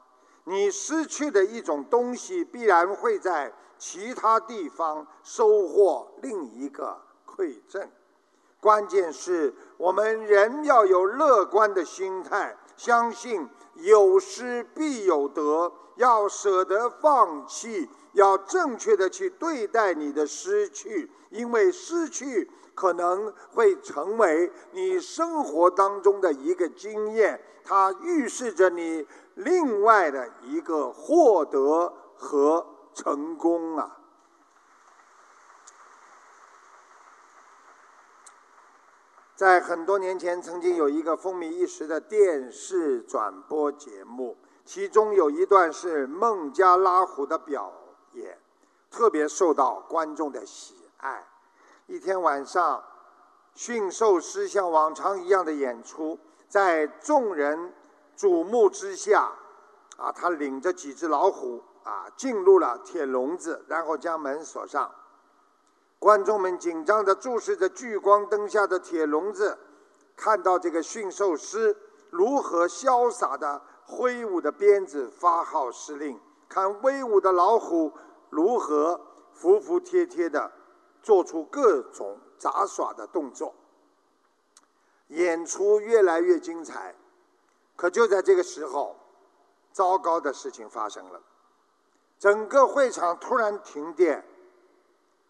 [0.46, 7.90] 你失去的一种东西，必然会在其他地方收获另一个馈赠。
[8.60, 17.90] 关键是我们人要有乐观的心态，相信有失必有得，要舍得放弃。
[18.14, 33.98] 要正确的去对待你的失去，因为失去可能会成为你生活当中的一个经验，它预示着你另外的一个获得和成功啊！
[39.36, 47.74] 在很多年前，曾经有一个风靡一时的电视转播节目，其中有一段是孟加拉虎的表。
[48.14, 48.38] 演
[48.90, 51.28] 特别受到观众的喜爱。
[51.88, 52.82] 一天晚上，
[53.54, 56.18] 驯兽师像往常一样的演出，
[56.56, 57.74] 在众人
[58.16, 59.30] 瞩目之下，
[59.98, 64.90] 啊，他领着几只老虎啊进入了铁笼子，然后将门锁上。
[66.00, 69.58] 观众们紧张地注视着聚光灯下的铁笼子，
[70.16, 71.76] 看到这个驯兽师
[72.10, 76.18] 如何潇洒地挥舞着鞭子发号施令。
[76.48, 77.92] 看威武的老虎
[78.30, 79.02] 如何
[79.34, 80.50] 服服帖帖地
[81.04, 83.54] 做出各种杂耍的动作。
[85.08, 86.96] 演出越来越精彩，
[87.76, 88.96] 可就在这个时候，
[89.72, 91.22] 糟糕的事情发生了。
[92.18, 94.26] 整个会场突然停电，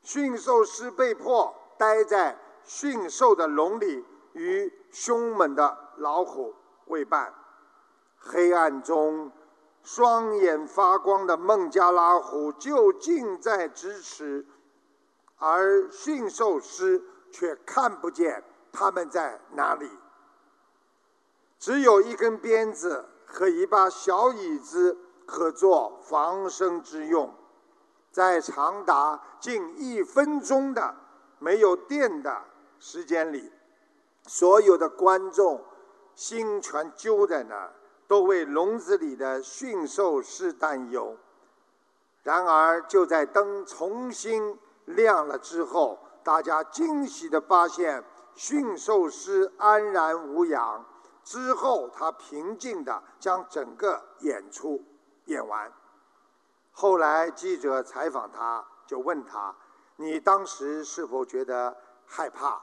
[0.02, 6.54] 驯兽师被迫待在驯兽的笼里，与凶猛的老虎
[6.86, 7.34] 为伴。
[8.18, 9.32] 黑暗中，
[9.84, 14.46] 双眼发光的孟加拉虎就近在咫尺，
[15.38, 18.44] 而驯兽师却看不见。
[18.76, 19.90] 他们在哪里？
[21.58, 27.34] 只有一根鞭子和一把小椅子可做防身之用。
[28.12, 30.96] 在长达近一分钟的
[31.40, 32.44] 没有电的
[32.78, 33.52] 时间里，
[34.28, 35.64] 所有的观众
[36.14, 37.74] 心全揪在那儿，
[38.08, 41.18] 都为笼子里的驯兽师担忧。
[42.24, 48.04] 然而，就在灯重新亮了之后，大家惊喜地发现。
[48.36, 50.84] 驯兽师安然无恙，
[51.24, 54.84] 之后他平静地将整个演出
[55.26, 55.72] 演完。
[56.74, 59.56] 后来记者采访他，就问他
[59.96, 62.62] ：“你当时是否觉得害怕？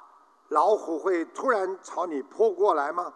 [0.49, 3.15] 老虎会突然朝你扑过来吗？”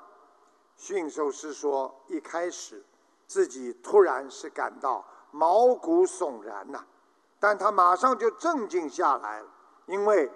[0.74, 2.82] 驯兽师说：“一开始
[3.26, 6.82] 自己突然是感到毛骨悚然呐，
[7.38, 9.48] 但他马上就镇静下来了，
[9.84, 10.32] 因为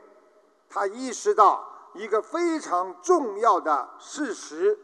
[0.68, 4.78] 他意识到。”一个非常重要的事实，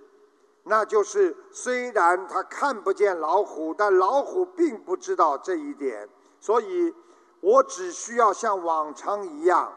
[0.65, 6.09] 那就是虽然他看不见老虎，但老虎并不知道这一点。
[6.41, 6.95] 所以，
[7.41, 9.73] 我只需要像往常一样，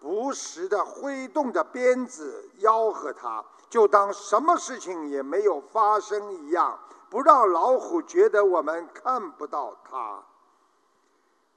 [0.00, 6.78] 不时地挥动着鞭子吆喝它，就当什么事情也没有发生一样，
[7.10, 10.22] 不让老虎觉得我们看不到它，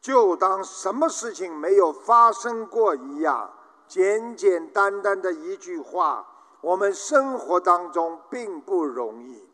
[0.02, 3.52] 就当什么事情没有发生过一样。
[3.90, 6.26] 简简单单的一句话，
[6.62, 9.50] 我们生活当中并不容易。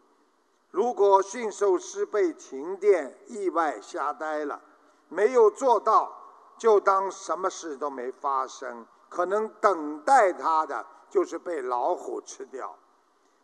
[0.71, 4.59] 如果驯兽师被停电意外吓呆了，
[5.07, 6.11] 没有做到，
[6.57, 8.85] 就当什么事都没发生。
[9.07, 12.75] 可能等待他的就是被老虎吃掉。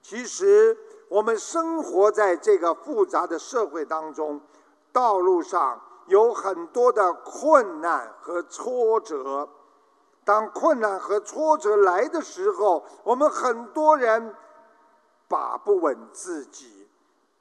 [0.02, 0.78] 其实，
[1.08, 4.42] 我们生活在这个复杂的社会当中，
[4.92, 9.48] 道路上有很多的困难和挫折。
[10.24, 14.36] 当困难和挫折来的时候，我们很多人
[15.28, 16.88] 把不稳自己，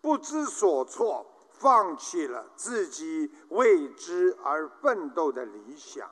[0.01, 6.07] 不知所措，放弃了自己为之而奋斗的理想；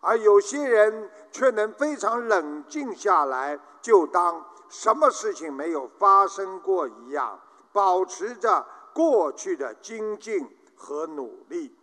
[0.00, 7.40] 而有些人却能非常冷静下来，就当什么事情没有发生过一样，
[7.72, 8.64] 保持着
[8.94, 11.76] 过去的精进和努力。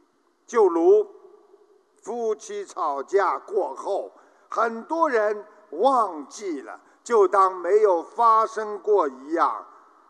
[0.47, 1.05] 就如
[2.01, 4.09] 夫妻吵架过后。
[4.49, 9.65] 很多人忘记了，就当没有发生过一样，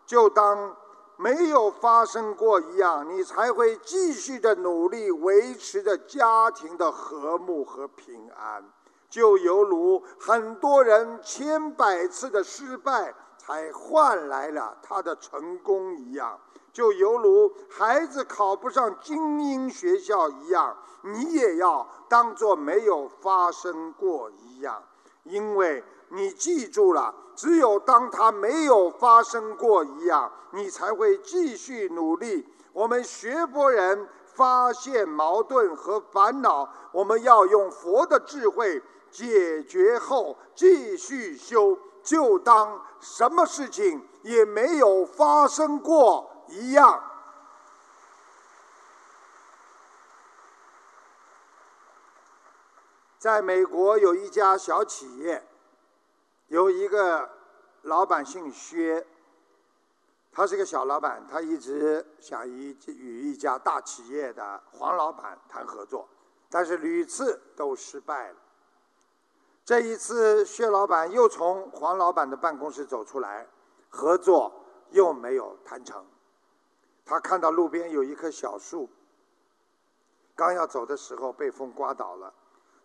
[0.06, 0.76] 就当
[1.18, 8.64] 没有发生过一样，你才会继续的努力维持着家庭的和睦和平安。
[9.10, 16.40] 就犹如很多人千百次的失败，才换来了他的成功一样。
[16.72, 24.82] 就犹如孩子考不上精英学校一样，你也要当做没有发生过一样，
[25.24, 32.48] 因为你记住了，只有当他没有发生过一样，你才会继续努力。
[32.72, 46.29] 我们学佛人发现矛盾和烦恼，我们要用佛的智慧解决后继续修，就当什么事情也没有发生过。
[46.50, 47.04] 一样，
[53.18, 55.48] 在美国有一家小企业，
[56.48, 57.30] 有一个
[57.84, 59.06] 老板姓薛，
[60.32, 66.08] 他是个小老板，他一直想与与一家大企业的黄老板谈合作，
[66.50, 68.36] 但是屡次都失败了。
[69.64, 73.48] 这一次，薛老板又从黄老板的办公室走出来，
[73.88, 74.52] 合作
[74.90, 76.04] 又没有谈成。
[77.10, 78.88] 他看到路边有一棵小树，
[80.36, 82.32] 刚要走的时候被风刮倒了。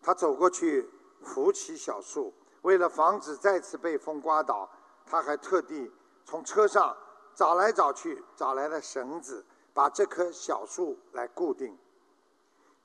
[0.01, 0.89] 他走过去
[1.23, 4.67] 扶起小树，为了防止再次被风刮倒，
[5.05, 5.93] 他还特地
[6.25, 6.97] 从车上
[7.35, 9.45] 找来找去，找来了绳子，
[9.75, 11.79] 把这棵小树来固定。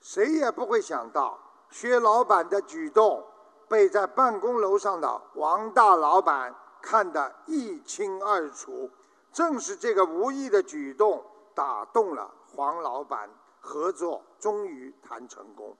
[0.02, 1.38] 谁也不会想到，
[1.70, 3.24] 薛老板的举动
[3.66, 8.90] 被在办公楼上的王大老板看得一清二楚。
[9.32, 11.24] 正是这个无意的举动。
[11.54, 13.28] 打动了黄老板，
[13.60, 15.76] 合作终于谈成功。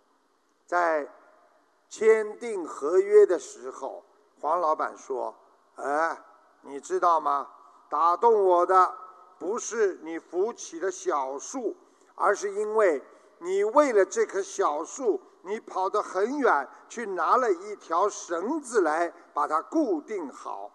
[0.67, 1.09] 在
[1.89, 4.05] 签订合约的时候，
[4.41, 5.35] 黄老板说
[5.77, 6.19] ：“哎，
[6.63, 7.49] 你知道吗？
[7.89, 8.95] 打动我的
[9.39, 11.77] 不是你扶起的小树，
[12.15, 13.03] 而是因为
[13.39, 20.71] 你为了这棵小树，你跑得很远，去拿了一条绳子来把它固定好。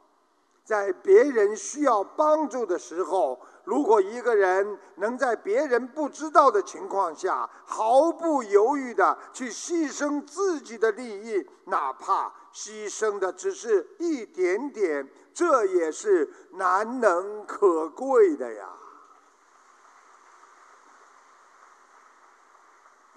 [0.66, 18.70] 在别人需要帮助的时候。”如果一个人能在别人不知道的情况下，毫不犹豫地去牺牲自己的利益，哪怕牺牲的只是一点点，这也是难能可贵的呀。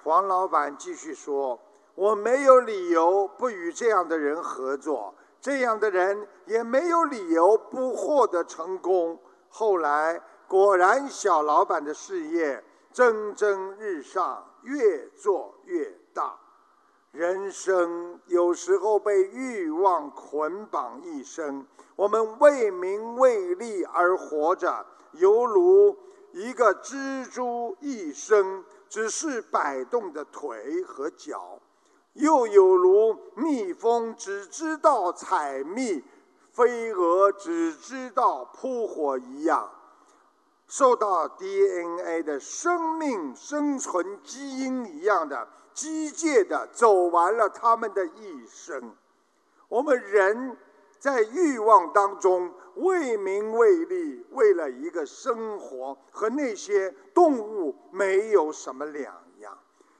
[0.02, 1.60] 黄老板继续说
[1.94, 9.18] ：“我没有理由不与这样的人合作，这样的人也没有理由不获得成功。”
[9.48, 10.22] 后来。
[10.48, 16.38] 果然，小老板的事业蒸蒸日上，越做越大。
[17.10, 21.66] 人生有时候被欲望捆绑一生，
[21.96, 25.94] 我们为名为利而活着，犹如
[26.32, 31.58] 一个蜘蛛一生只是摆动的腿和脚，
[32.18, 36.04] 又有如蜜蜂只知道采蜜，
[36.52, 39.70] 飞蛾只知道扑火一样。
[40.66, 48.94] 受到 DNA 的生命生存基因一样的机械的走完了他们的一生。
[49.68, 50.56] 我们人
[50.98, 59.14] 在欲望当中为名为利，为了一个生活，和那些动物没有什么两。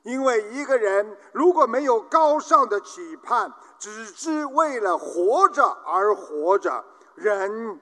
[0.09, 6.83] 因为一个人如果没有高尚的期盼，只知为了活着而活着，
[7.15, 7.79] 人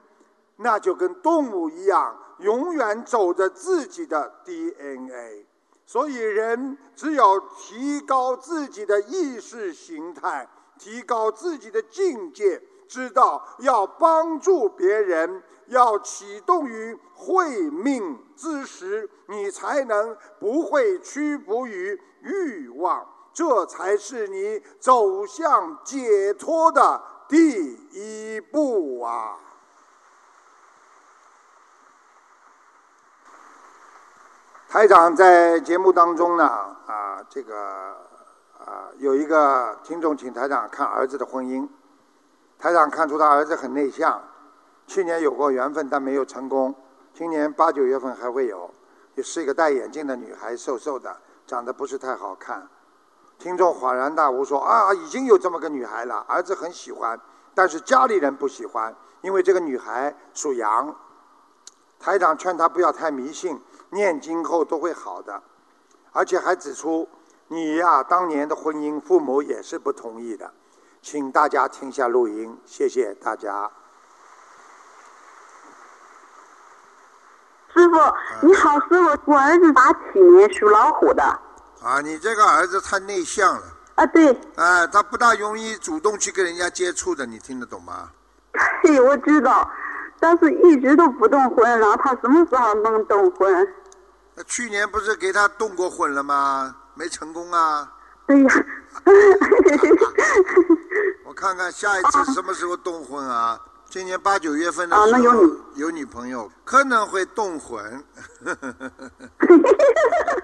[0.57, 2.17] 那就跟动物一样。
[2.39, 5.47] 永远走着自己的 DNA，
[5.85, 10.47] 所以人只有提高自己的意识形态，
[10.77, 29.39] 提高自己的境界，知道要帮助别人，要启动于会命之时，你才能不会屈服于欲望，这才是你走向解脱的第一步啊！
[34.69, 36.43] 台长在节目当中呢，
[36.85, 37.95] 啊，这个
[38.59, 41.67] 啊，有一个听众请台长看儿子的婚姻，
[42.59, 44.21] 台长看出他儿子很内向，
[44.85, 46.75] 去年有过缘分但没有成功，
[47.13, 48.69] 今年八九月份还会有，
[49.15, 51.17] 也是一个戴眼镜的女孩，瘦瘦的，
[51.47, 52.69] 长得不是太好看。
[53.39, 57.19] 听众恍然大悟说啊，已经有这么个女孩了，儿子很喜欢，
[57.55, 60.95] 但是家里人不喜欢，因为这个女孩属羊。
[61.99, 63.59] 台长劝他不要太迷信。
[63.89, 65.41] 念经后都会好的，
[66.11, 67.07] 而且还指出
[67.47, 70.51] 你呀，当年的婚姻父母也是不同意的，
[71.01, 73.71] 请大家听下录音，谢谢大家。
[77.77, 77.95] 师傅
[78.41, 81.23] 你好，师傅，我儿子八七年属老虎的。
[81.83, 83.61] 啊，你这个儿子太内向了。
[83.93, 84.31] 啊，对。
[84.55, 88.09] 啊，他不大容易主动去跟人家接触的，你听得懂吗？
[88.81, 89.69] 对，我知道。
[90.19, 93.67] 但是一直都不动婚，然后他什么时候能动婚？
[94.33, 96.75] 那去年不是给他动过婚了吗？
[96.95, 97.87] 没成功啊。
[98.25, 98.65] 对呀。
[101.23, 103.59] 我看看下一次什么时候动婚啊？
[103.89, 105.43] 今年八九月份的时候
[105.75, 108.03] 有女朋友，可能会动魂。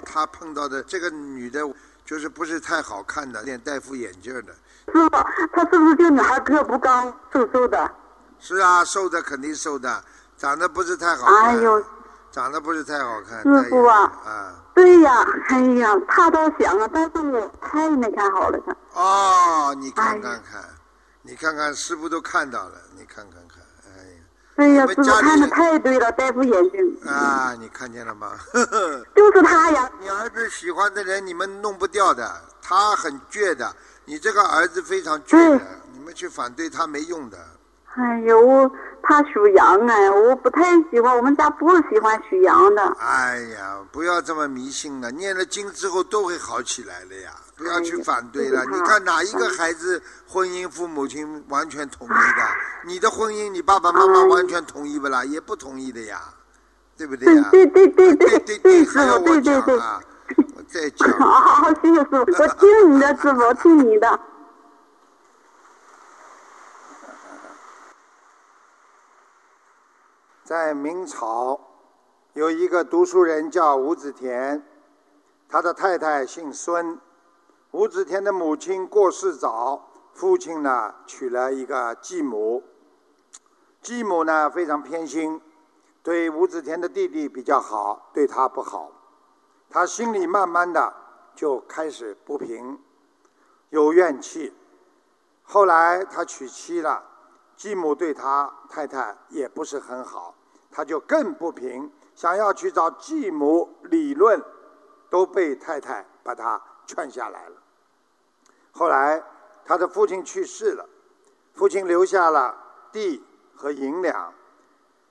[0.05, 1.59] 他碰到的这个女的，
[2.05, 4.53] 就是不是太好看的，脸戴副眼镜的。
[4.91, 5.25] 是吧？
[5.53, 7.91] 他是不是就女孩个不高，瘦瘦的？
[8.39, 10.03] 是啊，瘦的肯定瘦的，
[10.37, 11.43] 长得不是太好看。
[11.43, 11.83] 哎呦，
[12.31, 13.41] 长得不是太好看。
[13.43, 19.01] 师傅啊，啊，对呀，哎呀，他倒想啊，但是我太没看好了他。
[19.01, 20.63] 哦，你看看看，
[21.25, 23.63] 你看看师傅都看到了，你看看看，
[23.95, 24.19] 哎呀。
[24.55, 26.99] 哎呀，师傅看的太对了，戴副眼镜。
[27.09, 28.37] 啊，你看见了吗？
[29.15, 29.89] 就是他呀。
[30.01, 32.29] 你儿子喜欢的人，你们弄不掉的，
[32.61, 33.73] 他很倔的。
[34.05, 37.37] 你这个儿子非常倔的，你们去反对他没用的。
[37.95, 38.71] 哎呦，
[39.03, 42.81] 他属羊哎，我不太喜欢，我们家不喜欢属羊的。
[42.99, 48.65] 哎呀，不要这么迷信了，念了经之后都会好起来了呀，不要去反对了。
[48.65, 52.43] 你看哪一个孩子婚姻父母亲完全同意的？
[52.87, 55.23] 你的婚姻你爸爸妈妈完全同意不啦？
[55.23, 56.19] 也不同意的呀，
[56.97, 57.49] 对不对呀？
[57.51, 60.01] 对对对对对对，还要我讲啊？
[60.55, 61.07] 我再讲。
[61.19, 64.19] 好 好好，谢谢师傅，我听你的师傅，听你的。
[70.43, 71.57] 在明朝，
[72.33, 74.61] 有一个读书人叫吴子田，
[75.47, 76.99] 他的太太姓孙，
[77.71, 82.61] 吴子田的母亲过世早，父亲呢娶了一个继母，
[83.81, 85.39] 继母呢非常偏心，
[86.03, 88.91] 对吴子田的弟弟比较好，对他不好，
[89.69, 90.93] 他心里慢慢的
[91.33, 92.77] 就开始不平，
[93.69, 94.53] 有怨气。
[95.43, 97.01] 后来他娶妻了，
[97.55, 100.35] 继母对他太太也不是很好，
[100.71, 104.43] 他就更不平，想要去找继母理论，
[105.09, 107.55] 都被太太把他劝下来了。
[108.71, 109.23] 后来，
[109.65, 110.89] 他的父亲去世了，
[111.53, 112.57] 父亲留下了
[112.91, 113.23] 地
[113.55, 114.33] 和银两，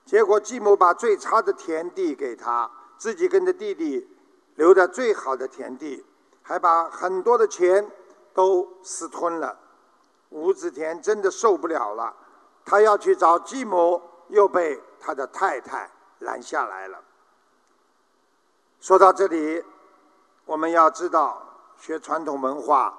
[0.04, 4.08] 结果继母把最差的田地给他，自己跟着弟弟
[4.56, 6.04] 留的最好的田地，
[6.42, 7.88] 还把很多的钱
[8.34, 9.58] 都私吞了。
[10.30, 12.16] 吴子田真的受不了了，
[12.64, 15.90] 他要去找继母，又被他的太太
[16.20, 17.02] 拦下来了。
[18.80, 19.64] 说到这里，
[20.44, 21.42] 我们要知道
[21.78, 22.98] 学传统文化。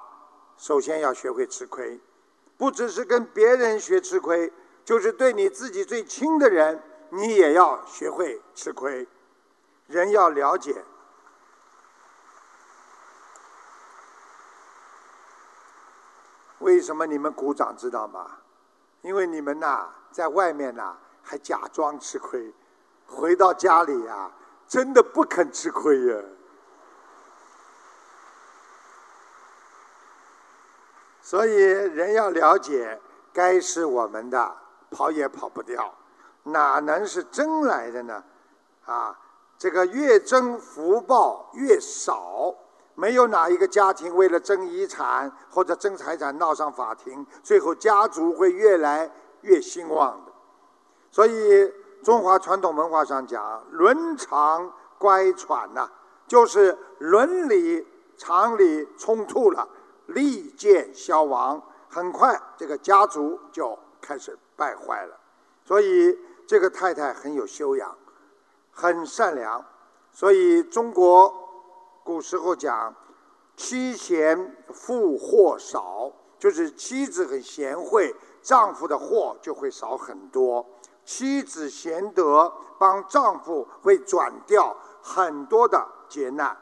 [0.56, 2.00] 首先要学会吃亏，
[2.56, 4.52] 不只是跟别人学吃亏，
[4.84, 9.08] 就是对你自己最亲的人，你也要学会吃亏。
[9.88, 10.84] 人要了解，
[16.60, 18.38] 为什么你们鼓掌知道吗？
[19.04, 22.50] 因为你们呐，在外面呐还假装吃亏，
[23.06, 24.30] 回到家里呀，
[24.66, 26.16] 真的不肯吃亏呀。
[31.20, 32.98] 所以人要了解，
[33.30, 34.56] 该是我们的，
[34.90, 35.94] 跑也跑不掉，
[36.44, 38.24] 哪能是争来的呢？
[38.86, 39.18] 啊，
[39.58, 42.54] 这个越争福报越少，
[42.94, 49.10] 没有哪一个家庭为了争遗产或者争财产闹上法庭，最后家族会越来
[49.42, 50.32] 越兴旺的。
[51.10, 51.72] 所以
[52.02, 55.90] 中华传统文化上讲，伦常乖舛呐，
[56.26, 57.86] 就是伦理
[58.16, 59.68] 常理冲突了。
[60.06, 65.16] 利剑消亡，很快这个家族就开始败坏了。
[65.64, 67.96] 所以这个太太很有修养，
[68.70, 69.64] 很善良。
[70.12, 71.43] 所以中国
[72.04, 72.94] 古时候讲
[73.56, 80.64] “妻贤妇祸少”，就是妻子很贤惠，丈夫的祸就会少很多。
[81.06, 86.54] 妻子贤德，帮丈夫会转掉很多的劫难。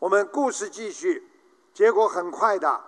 [0.00, 1.28] 我们故事继续。
[1.72, 2.80] 结果很快的，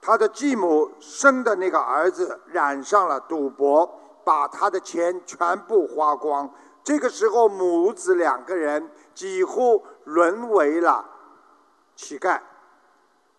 [0.00, 3.88] 他的继母生的那个儿子染上了赌博，
[4.24, 6.50] 把他的钱全部花光。
[6.82, 11.04] 这个时候，母子两个人几乎沦为了
[11.96, 12.40] 乞丐。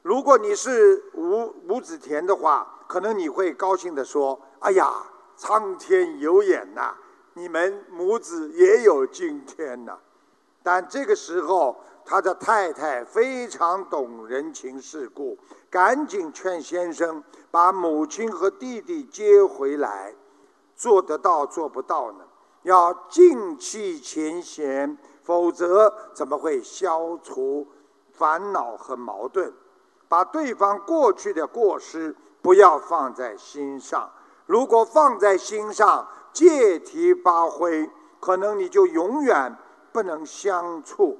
[0.02, 4.94] 如果你是五五子田的话，可能你会高兴地说：“哎呀，
[5.36, 6.94] 苍天有眼呐，
[7.34, 9.98] 你们母子也有今天呐。”
[10.62, 11.76] 但这个时候。
[12.08, 15.36] 他的太太非常懂人情世故，
[15.72, 20.14] 赶紧劝先生把母亲和弟弟接回来。
[20.76, 22.24] 做得到做不到呢？
[22.62, 24.96] 要尽弃前嫌，
[25.26, 27.68] 否则怎么会消除
[28.14, 29.52] 烦恼和矛盾？
[30.08, 34.10] 把对方过去的过失不要放在心上。
[34.46, 39.58] 如果放在心上，借题发挥，可能你就永远
[39.92, 41.18] 不能相处。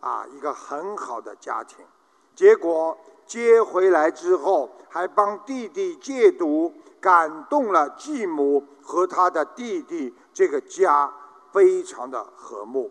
[0.00, 1.86] 啊，一个很好的家庭，
[2.34, 11.10] 结果接回来之后，还帮弟弟戒毒，感动了继母和他的弟弟，这个家
[11.52, 12.90] 非常的和睦。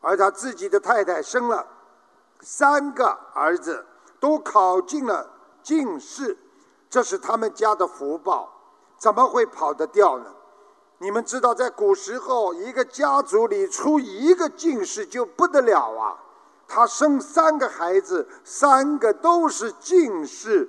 [0.00, 1.66] 而他自己的太太生了
[2.40, 3.84] 三个儿子，
[4.18, 5.28] 都考进了
[5.62, 6.36] 进士，
[6.88, 8.50] 这是他们家的福报，
[8.98, 10.26] 怎么会跑得掉呢？
[10.98, 16.16] 你们知道，在古时候，一个家族里出一个进士就不得了啊。
[16.68, 20.68] 他生三个孩子，三个都是进士，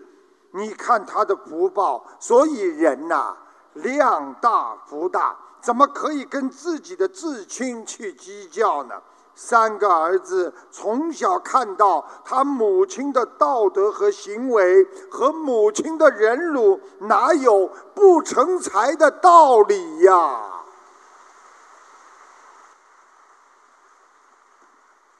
[0.51, 2.05] 你看他的福报。
[2.19, 3.35] 所以人呐，
[3.73, 9.01] 量大福大，怎么可以跟自己的至亲去计较呢？
[9.33, 20.47] 三个儿子从小看到他母亲的道德和行为，和母亲的忍辱，哪有不成才的道理呀？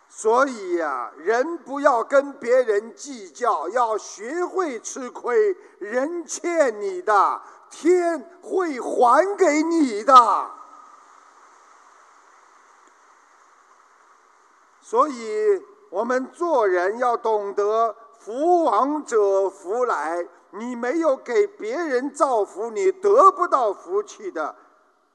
[0.09, 5.57] 所以呀，人不要跟别人计较，要学会吃亏。
[5.79, 7.41] 人欠你的，
[7.71, 10.60] 天会还给你的。
[14.91, 20.27] 所以我们做人要懂得“福往者福来”。
[20.51, 24.53] 你没有给别人造福，你得不到福气的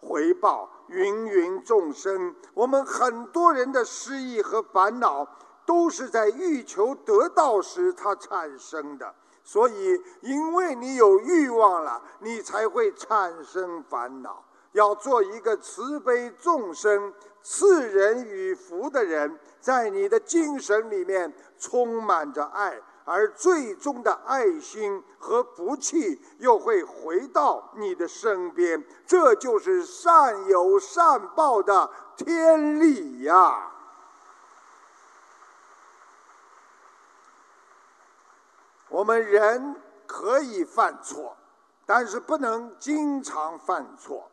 [0.01, 0.67] 回报。
[0.89, 5.29] 芸芸众生，我们很多人的失意和烦恼，
[5.67, 9.15] 都是在欲求得到时它产生的。
[9.45, 14.43] 所以，因为你有欲望了，你才会产生烦恼。
[14.73, 17.13] 要做一个慈悲众生、
[17.49, 28.85] 赐人与福的人，在你的精神里面充满着爱，而最终的爱心和福气又会回到你的身边。
[29.07, 33.71] 这就是善有善报的天理呀。
[38.89, 41.37] 我们人可以犯错，
[41.87, 44.29] 但是不能经常犯错。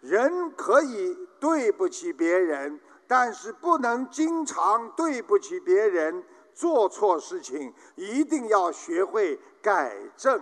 [0.00, 6.24] 人可以对不起别人，但是不能经常对不起别人。
[6.54, 10.40] 做错事情一定要学会改正。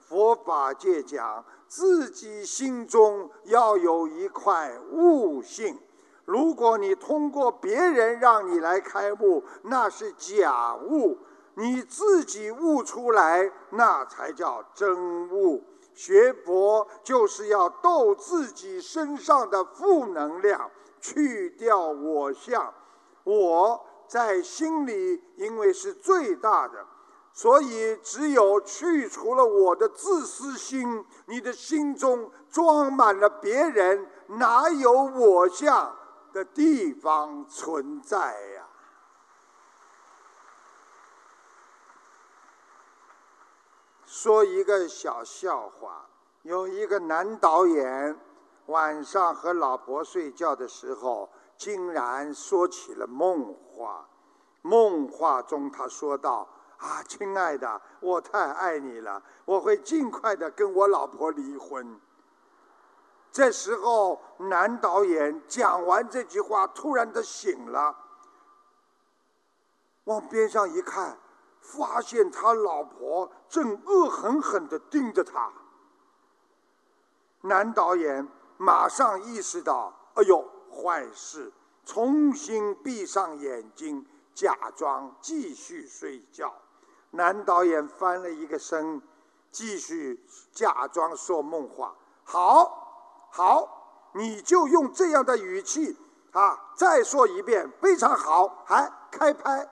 [0.00, 5.78] 佛法界讲，自己心中要有一块悟性。
[6.24, 11.18] 如果你通过别人让你来开悟，那是假悟。
[11.54, 15.62] 你自己悟出来，那才叫真悟。
[15.94, 20.70] 学佛就是要斗自己身上的负能量，
[21.00, 22.72] 去掉我相。
[23.24, 26.84] 我在心里，因为是最大的，
[27.32, 35.94] 所以只有去除了我的自私心，你的心中装满了别人，哪有我相
[36.32, 38.18] 的地方存在
[38.56, 38.61] 呀？
[44.12, 46.06] 说一个小笑话，
[46.42, 48.20] 有一个男导演
[48.66, 54.06] 晚上和老婆睡觉的时候，竟然说起了梦话。
[54.60, 56.46] 梦话中他说道
[56.76, 61.98] ：“啊，亲爱的，我太爱你了，我会尽快的跟我老婆离婚。”
[63.32, 67.96] 这时候，男导演讲完这句话，突然的醒了，
[70.04, 71.16] 往边上一看。
[71.62, 75.50] 发现他老婆正恶狠狠地盯着他，
[77.42, 81.52] 男导演马上意识到：“哎呦，坏事！”
[81.86, 86.52] 重新闭上眼睛，假装继续睡觉。
[87.10, 89.02] 男导演翻了一个身，
[89.50, 95.96] 继续假装说梦话：“好，好，你就用这样的语气
[96.32, 99.68] 啊，再说一遍，非常好，还开拍。”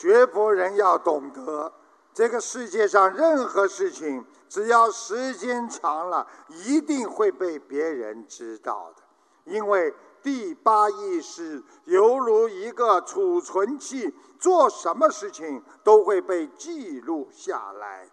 [0.00, 1.72] 学佛人要懂得，
[2.14, 9.02] 这个世界上任何事情，只要时间长了，一定会被别人知道的。
[9.42, 9.92] 因为
[10.22, 18.08] 第八意识犹如一个储存器，做什么事情都会被记录下来。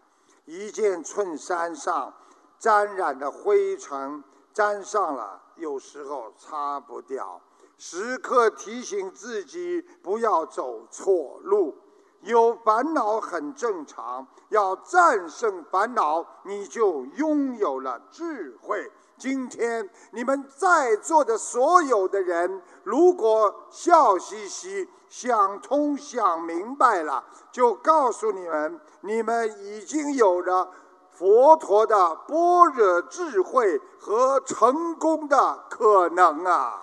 [0.45, 2.11] 一件衬衫上
[2.57, 7.39] 沾染的灰尘，沾上了，有时候擦不掉。
[7.77, 11.75] 时刻提醒自己不要走错路，
[12.21, 18.91] 有烦恼很正常，要战胜烦恼，你就拥有了智慧。
[19.17, 30.69] 今天你们在座的所有的人，如果笑嘻嘻、想通、想明白了，就告诉你们，你们已经有了
[31.11, 36.81] 佛陀的般若智慧和成功的可能啊！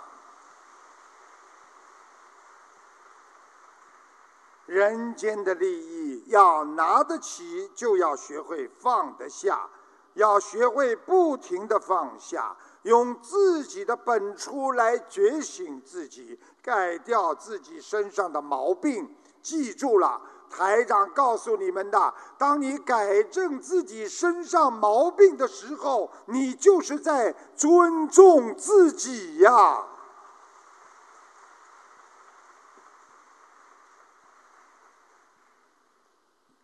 [4.72, 9.68] 人间的利益要拿得起，就要学会放得下，
[10.14, 19.14] 要学会不停的放下，用自己的本初来觉醒自己，改掉自己身上的毛病。
[19.42, 20.18] 记住了，
[20.48, 29.84] 台长告诉你们的：当你改正自己身上毛病的时候，你就是在尊重自己呀。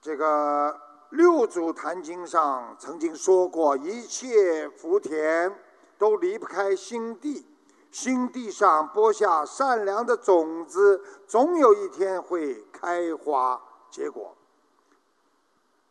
[0.09, 0.75] 这个
[1.11, 5.55] 六祖坛经上曾经说过，一切福田
[5.99, 7.47] 都离不开心地，
[7.91, 14.35] 心地上播下善良的种子，总有一天会开花结果。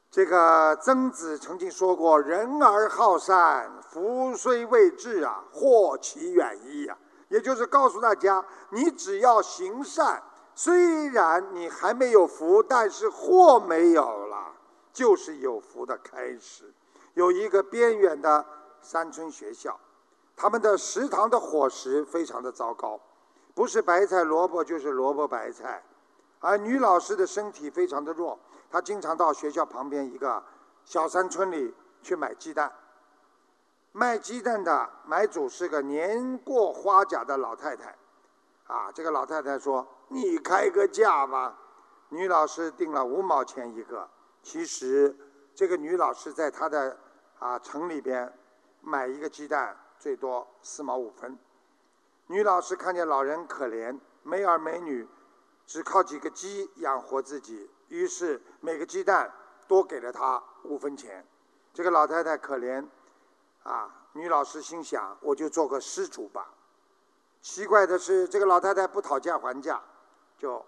[0.10, 6.98] 这个曾子曾经说过：“人而好善，福虽未至啊，祸其远矣啊。”
[7.30, 10.24] 也就是告诉大家，你只要行善。
[10.58, 14.56] 虽然你还没有福，但是祸没有了，
[14.92, 16.74] 就是有福的开始。
[17.14, 18.44] 有一个边远的
[18.82, 19.80] 山村学校，
[20.36, 23.00] 他们的食堂的伙食非常的糟糕，
[23.54, 25.84] 不是白菜萝卜就是萝卜白菜，
[26.40, 28.40] 而女老师的身体非常的弱，
[28.72, 30.44] 她经常到学校旁边一个
[30.84, 32.74] 小山村里去买鸡蛋。
[33.92, 37.96] 卖鸡蛋的买主是个年过花甲的老太太，
[38.68, 41.58] 啊，这个老太太说：“你开个价吧。”
[42.10, 44.10] 女老师定了五毛钱一个。
[44.44, 45.16] 其实，
[45.56, 46.98] 这个女老师在她的
[47.40, 48.32] 啊城里边
[48.82, 51.38] 买一个鸡蛋最多四毛五分。
[52.28, 55.08] 女老师看见老人可怜，没儿没女，
[55.66, 59.34] 只靠几个鸡养活自己，于是每个鸡蛋
[59.68, 61.26] 多给了她五分钱。
[61.74, 62.86] 这个老太太可怜。
[63.64, 66.54] 啊，女老师心想，我就做个施主吧。
[67.50, 69.82] 奇怪的是，这个老太太不讨价还价，
[70.38, 70.64] 就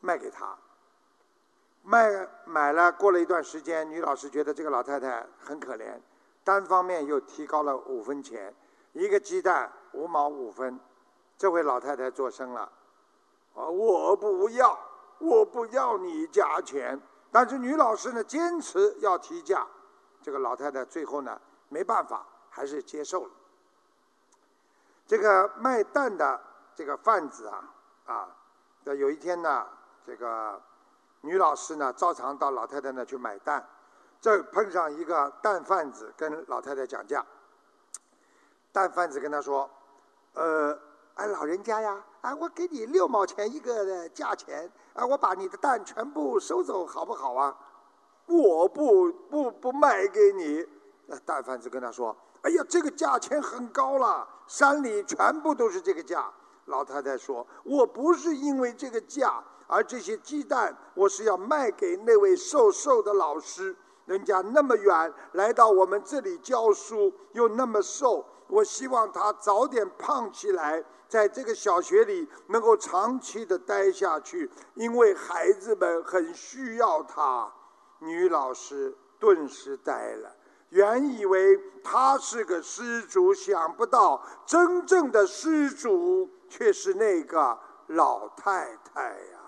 [0.00, 0.56] 卖给他。
[1.82, 6.00] 卖买了，过了一段时间，女老师觉得这个老太太很可怜，
[6.42, 8.52] 单方面又提高了五分钱，
[8.94, 10.80] 一个鸡蛋五毛五分。
[11.36, 12.62] 这回老太太做声了，
[13.54, 14.76] 啊，我不要，
[15.18, 16.98] 我不要你加钱。
[17.30, 19.66] 但是女老师呢，坚持要提价。
[20.22, 22.26] 这个老太太最后呢，没办法。
[22.54, 23.30] 还是接受了。
[25.12, 26.40] 这个卖蛋的
[26.74, 27.68] 这个贩子啊，
[28.06, 28.34] 啊，
[28.82, 29.66] 有一天呢，
[30.06, 30.58] 这个
[31.20, 33.62] 女老师呢，照常到老太太那去买蛋，
[34.22, 37.22] 这碰上一个蛋贩子跟老太太讲价。
[38.72, 39.68] 蛋贩子跟他说
[40.32, 40.78] ：“呃，
[41.16, 47.54] 哎，老人家呀，啊，我给你六毛钱一个的价钱，啊，我把你的蛋全部收走，好不好啊
[48.24, 50.66] ？”“我不不不卖给你。”
[51.04, 52.16] 那蛋贩子跟他说。
[52.42, 56.30] 哎呀，这个价钱很高了，山里全部都是这个价。
[56.66, 63.76] 老太太说：“我不是因为这个价，而这些鸡蛋我是要卖给那位瘦瘦的老师。
[64.06, 77.52] 人家那么远来到我们这里教书，又那么瘦，我希望他早点胖起来，在这个小学里能够长期的待下去，因为孩子们很需要他。”
[78.00, 80.34] 女老师顿时呆了。
[80.72, 87.58] 原以为他是个施主，想不到真正的施主却是那个
[87.88, 89.38] 老太太呀。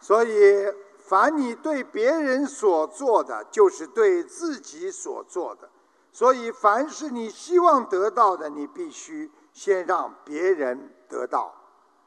[0.00, 5.68] 所以，凡你对别人所做的，就是对自己所做的。
[6.12, 11.52] 所以，凡是你希望得到的，你必须先让别人得到。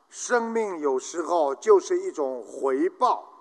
[0.10, 3.34] 生命有时候就是一种回报。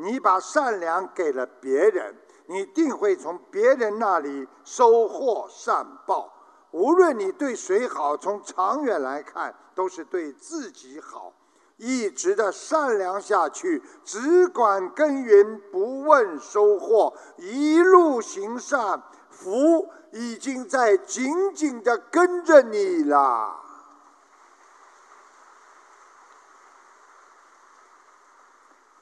[0.00, 2.14] 你把善良给了别人，
[2.46, 6.32] 你定会从别人那里收获善报。
[6.70, 11.32] 无论你对谁好，从长远来看都是对自己好。
[11.78, 23.67] 一直的善良下去，只管耕耘，不问收获，一路行善，福已经在紧紧地跟着你了。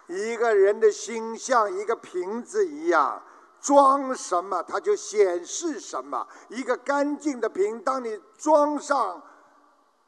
[0.06, 3.22] 一个人的心像一个瓶子一样，
[3.60, 6.26] 装什么它就显示什么。
[6.48, 9.22] 一个干净的瓶，当你装上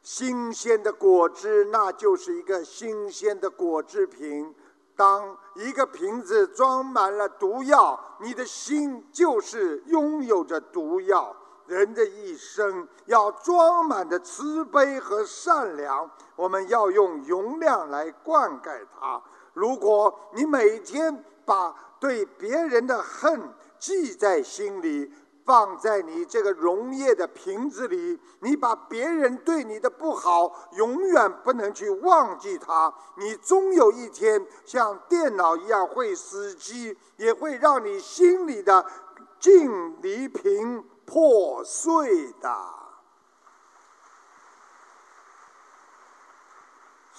[0.01, 4.53] 新鲜的果汁，那就是一个新鲜的果汁瓶；
[4.95, 11.35] 当一个瓶子装满了毒药，你的心就是拥有着毒药。
[11.67, 19.21] 人的一生要装满的慈悲和善良，我们要用容量来灌溉它。
[19.53, 25.11] 如果你每天把对别人的恨记在心里，
[25.45, 38.85] 放在你这个溶液的瓶子里，你把别人对你的不好永远不能去忘记它，你终有一天像电脑一样会死机，也会让你心里的
[39.39, 42.78] 净离瓶破碎的。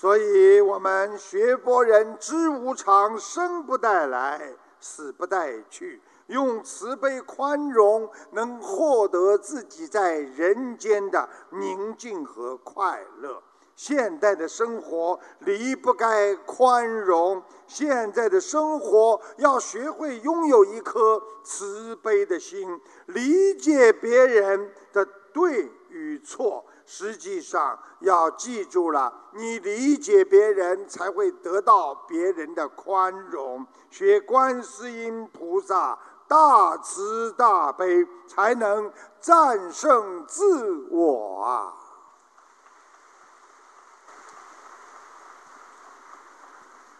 [0.00, 6.00] 所以我们学佛人知无常，生不带来，死不带去。
[6.28, 13.42] 用慈悲宽容，能获得自己在人间的宁静和快乐。
[13.76, 26.64] 现代的生活离不开宽容，现在的生活要学会拥有一颗慈悲的心，理解别人的对与错。
[26.92, 33.64] 实际上，要记住了，你理解别人，才会得到别人的宽容。
[33.92, 41.72] 学观世音菩萨大慈大悲，才能战胜自我啊！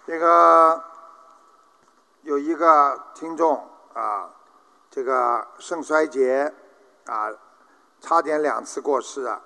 [0.07, 0.85] 这个
[2.23, 4.31] 有一个听众啊，
[4.89, 6.55] 这个肾衰竭
[7.07, 7.29] 啊，
[8.01, 9.43] 差点两次过世啊。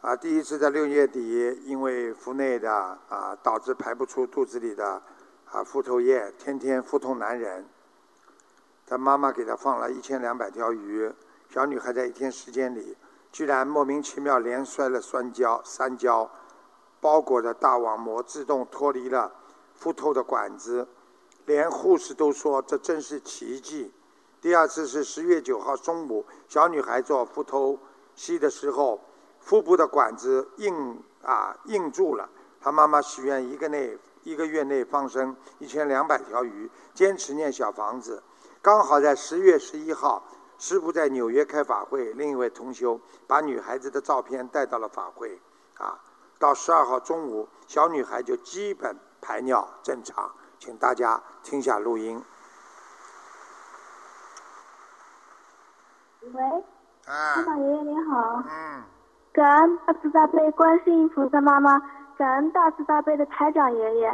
[0.00, 2.72] 啊，第一次在六月底，因为腹内的
[3.10, 5.02] 啊，导致排不出肚子里的
[5.44, 7.68] 啊腹透液，天天腹痛难忍。
[8.86, 11.12] 他妈妈给他放了一千两百条鱼，
[11.50, 12.96] 小女孩在一天时间里，
[13.30, 16.30] 居然莫名其妙连摔了三跤，三跤，
[16.98, 19.30] 包裹的大网膜自动脱离了
[19.74, 20.88] 腹透的管子，
[21.44, 23.92] 连护士都说这真是奇迹。
[24.40, 27.78] 第二次是十月九号中午，小女孩做腹透
[28.14, 28.98] 析的时候，
[29.40, 32.28] 腹部的管子硬啊硬住了，
[32.60, 38.22] 他妈妈许愿一个内一个月内放生一千两百条鱼，坚持念小房子。
[38.62, 40.22] 刚好在十月十一号，
[40.58, 45.40] 师傅在纽约开法会，另一位同修把女孩子的照片带到了法会，
[45.78, 45.98] 啊，
[46.38, 52.22] 到十二号中午，小女孩就基本排尿正常，请大家听下录音。
[56.20, 56.42] 喂，
[57.06, 58.84] 啊台，长爷爷您好，嗯，
[59.32, 61.80] 感恩大慈大悲观世音菩萨妈妈，
[62.18, 64.12] 感恩大慈大悲的台长爷爷。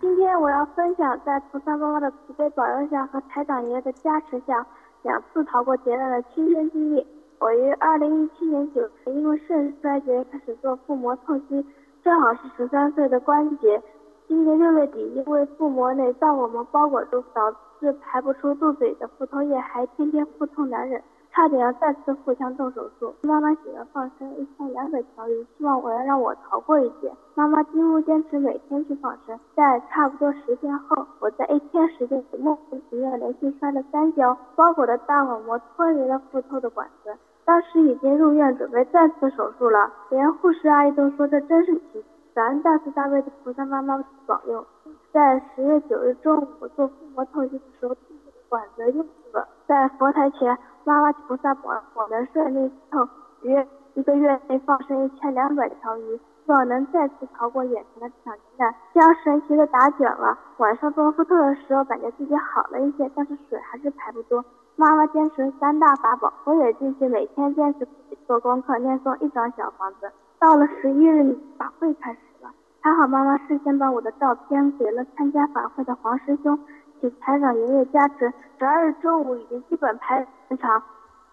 [0.00, 4.66] 今天我要分享在菩萨妈妈的慈悲保佑下和台长爷爷的加持下，
[5.02, 7.06] 两次逃过劫难的亲身经历。
[7.38, 11.64] 我于二零一七年九月因为肾衰竭开始做腹膜透析，
[12.02, 13.80] 正好是十三岁的关节。
[14.26, 21.00] 今年六月底，因为腹膜内脏网膜包裹住，导致排不出肚子里的腹透液，还天天腹痛难忍。
[21.38, 23.14] 差点要再次腹腔动手术。
[23.20, 27.12] 妈妈许愿放生一千两百条鱼，希望我要让我逃过一劫。
[27.36, 37.16] 妈妈几乎坚持每天去放生，在差不多十天后，我在一天时间里莫名其妙连续摔了三跤，包裹的大网膜脱离了腹透的管子。
[37.44, 42.04] 当时已经入院准备再次手术了，连护士阿姨都说这真是奇迹。
[42.34, 44.66] 感恩大慈大悲的菩萨妈妈保佑。
[45.12, 50.56] 在十月九日中午，我做腹膜透析的时候，肚子的管子硬住了，在佛台前，
[50.88, 53.06] 妈妈菩萨保我能顺利透，
[53.42, 56.16] 约一个月内放生一千两百条鱼，
[56.46, 58.74] 希望能再次逃过眼前的这场劫难。
[58.94, 64.42] 将神奇的打卷了，晚上做腹透的时候，感觉自己好了一些，但是水还是排不多。
[64.76, 70.10] 妈妈坚持三大法宝，我也继续每天坚持自己做功课，念诵一张小房子。
[70.38, 72.50] 到了十一日，法会开始了。
[72.80, 76.58] 还好妈妈事先把我的照片给了参加法会的黄师兄，
[77.00, 78.32] 请台长爷爷加持。
[78.58, 80.82] 十二日中午已经基本排正常。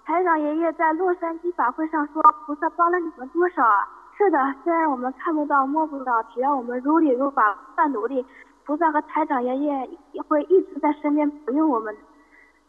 [0.06, 3.88] 台长爷爷在洛杉矶法会上说：“菩萨帮了你们多少啊？”
[4.18, 8.26] 是的，虽然我们看不到摸不到，只要我们如理如法，不断努力，
[8.64, 11.96] 菩萨和台长爷爷也会一直在身边保佑我们。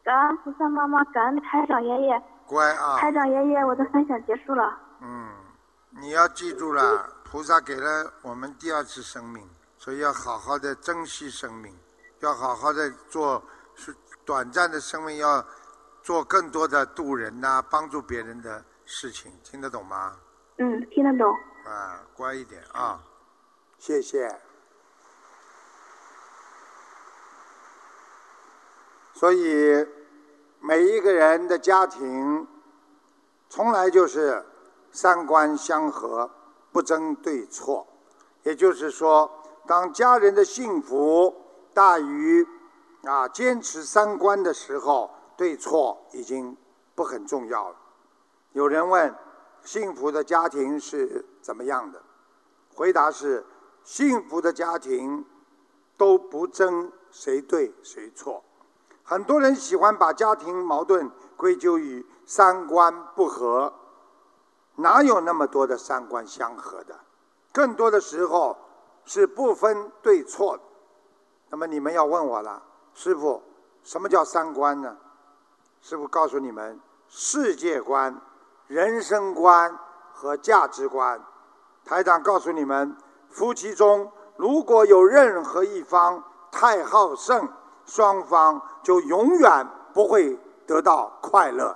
[0.03, 2.23] 感恩菩萨妈妈，感恩台长爷爷。
[2.47, 4.77] 乖啊，台长爷爷，我的分享结束了。
[5.03, 5.29] 嗯，
[6.01, 11.73] 你要记住了，菩萨给了我们第二次生命，所以要好好的珍惜生命，
[12.27, 13.41] 要好好的做
[13.77, 15.45] 是短暂的生命，要
[16.03, 20.17] 做更多的渡人呐、帮助别人的事情，听得懂吗？
[20.59, 21.33] 嗯，听得懂。
[21.65, 23.01] 啊，乖一点啊，
[23.79, 24.41] 谢谢。
[29.15, 29.87] 所以
[30.59, 32.45] 每一个人的家庭，
[33.49, 34.45] 从来就是
[34.91, 36.29] 三观相合，
[36.73, 37.87] 不争对错。
[38.43, 39.31] 也就是说，
[39.65, 41.46] 当家人的幸福
[41.77, 42.49] 大于
[43.05, 46.57] 啊坚持三观的时候，对错已经
[46.95, 47.77] 不很重要了。
[48.53, 49.15] 有人问，
[49.63, 52.03] 幸福的家庭是怎么样的？
[52.75, 53.45] 回答是：
[53.85, 55.27] 幸福的家庭
[55.99, 58.43] 都不争谁对谁错。
[59.05, 63.75] 很多人喜欢把家庭矛盾归咎于三观不合，
[64.77, 66.99] 哪有那么多的三观相合的？
[67.53, 68.57] 更多的时候
[69.05, 70.63] 是不分对错的。
[71.57, 73.43] 那么你们要问我了，师傅，
[73.83, 74.95] 什么叫三观呢？
[75.81, 76.79] 师傅告诉你们：
[77.09, 78.15] 世界观、
[78.67, 79.75] 人生观
[80.13, 81.19] 和价值观。
[81.83, 82.95] 台长告诉你们，
[83.31, 87.49] 夫妻中如果有任何一方太好胜，
[87.87, 91.75] 双方就永远不会得到快乐。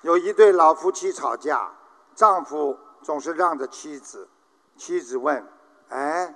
[0.00, 1.70] 有一对老夫妻吵架，
[2.14, 4.26] 丈夫总是让着妻子。
[4.80, 5.46] 妻子问
[5.90, 6.34] ：“哎，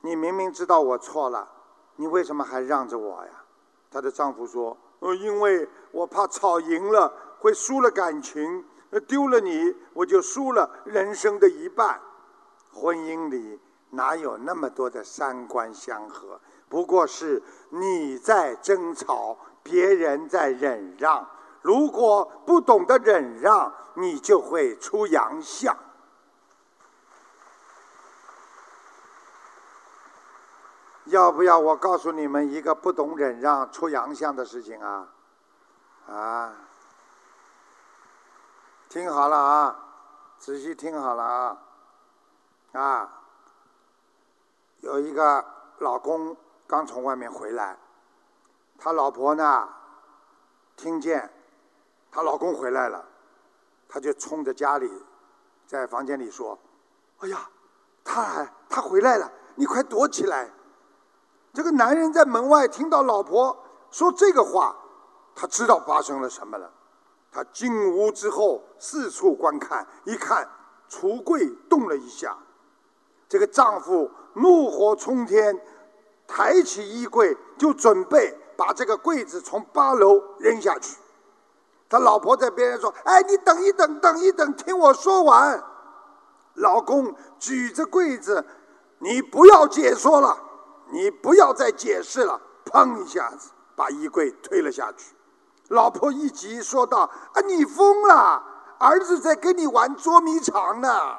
[0.00, 1.48] 你明明知道我错了，
[1.94, 3.30] 你为什么还让着我呀？”
[3.92, 12.00] 她的丈夫说：“呃，因为我怕吵赢了会输了感情，呃丢了你我就输了人生的一半。
[12.72, 13.60] 婚姻里
[13.90, 16.40] 哪有那么多的三观相合？
[16.68, 21.24] 不过是你在争吵，别人在忍让。
[21.62, 25.76] 如果不懂得忍让，你就会出洋相。
[31.10, 35.08] 要不要我告诉你们一个不懂忍让出洋相的事情啊？
[36.08, 36.52] 啊，
[38.88, 39.76] 听好了啊，
[40.38, 41.58] 仔细听好了啊，
[42.72, 43.20] 啊，
[44.80, 45.44] 有一个
[45.78, 46.36] 老公
[46.66, 47.76] 刚从外面回来，
[48.78, 49.68] 他老婆呢
[50.76, 51.28] 听见
[52.12, 53.04] 她老公回来了，
[53.88, 54.90] 她就冲着家里
[55.66, 56.56] 在房间里说
[57.18, 57.50] ：“哎呀，
[58.04, 60.48] 他他回来了，你快躲起来！”
[61.52, 63.56] 这个男人在门外听到老婆
[63.90, 64.76] 说这个话，
[65.34, 66.70] 他知道发生了什么了。
[67.32, 70.48] 他进屋之后四处观看，一看
[70.88, 72.36] 橱柜动了一下，
[73.28, 75.60] 这个丈夫怒火冲天，
[76.26, 80.96] 抬起衣柜就准备把这个柜子从八楼扔下去。
[81.88, 85.60] 他老婆在边上说：“哎，你等一等，等一等，听我说完。”
[86.54, 88.44] 老公举着柜子
[88.98, 90.36] ：“你不要解说了，
[90.90, 95.14] 你不要再解释了。”砰一下子把衣柜推了下去。
[95.68, 98.44] 老婆一急说道：“啊，你疯了！
[98.78, 101.16] 儿子在跟你玩捉迷藏呢。”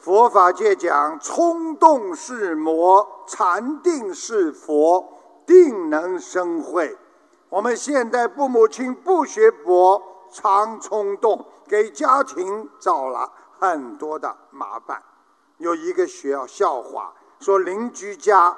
[0.00, 6.96] 佛法界讲，冲动是魔，禅定是佛，定能生慧。
[7.50, 15.02] 我们现代父母亲不学佛，常冲动，给家庭找了很多的麻烦。
[15.58, 17.14] 有一个学校笑话。
[17.40, 18.54] 说邻居家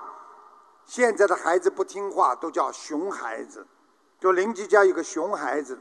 [0.84, 3.64] 现在的孩子不听话，都叫熊孩子。
[4.18, 5.80] 就邻居家有个熊孩子，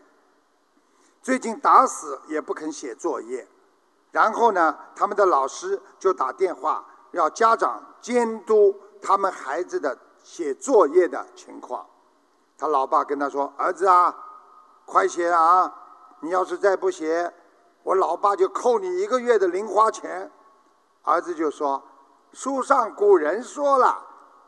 [1.20, 3.48] 最近打死也不肯写作业。
[4.12, 11.84] 然后呢，他们的老师就打电话要家长监督他们孩子的写作业的情况。
[12.56, 14.16] 他老爸跟他说：“儿子啊，
[14.86, 15.74] 快写啊！
[16.22, 17.32] 你要是再不写，
[17.84, 20.32] 我老爸就扣你一个月的零花钱。”
[21.04, 21.84] 儿子就说。
[22.34, 24.06] 书上古人说了，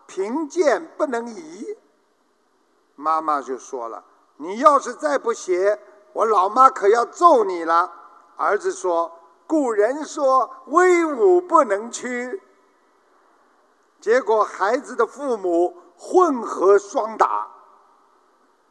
[0.07, 1.77] 贫贱不能移。
[2.95, 4.01] 妈妈就说了，
[4.37, 5.77] 你要是再不写，
[6.13, 7.91] 我老妈可要揍你了。
[8.37, 9.11] 儿子说，
[9.45, 12.41] 古人说威武不能屈。
[13.99, 17.49] 结果孩子的父母混合双打，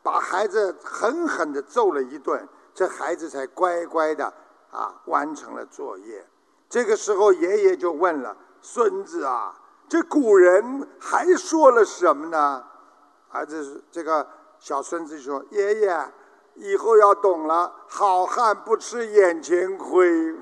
[0.02, 4.32] 把孩子狠狠的揍了一顿，这孩子才乖乖的
[4.70, 6.26] 啊完成了作业。
[6.68, 8.36] 这个时候爷爷就问了。
[8.64, 12.64] 孙子啊，这古人还说了什么呢？
[13.30, 14.24] 儿子，这个
[14.60, 16.12] 小孙子说：“爷爷，
[16.54, 20.36] 以后要懂了，好汉不吃眼前亏。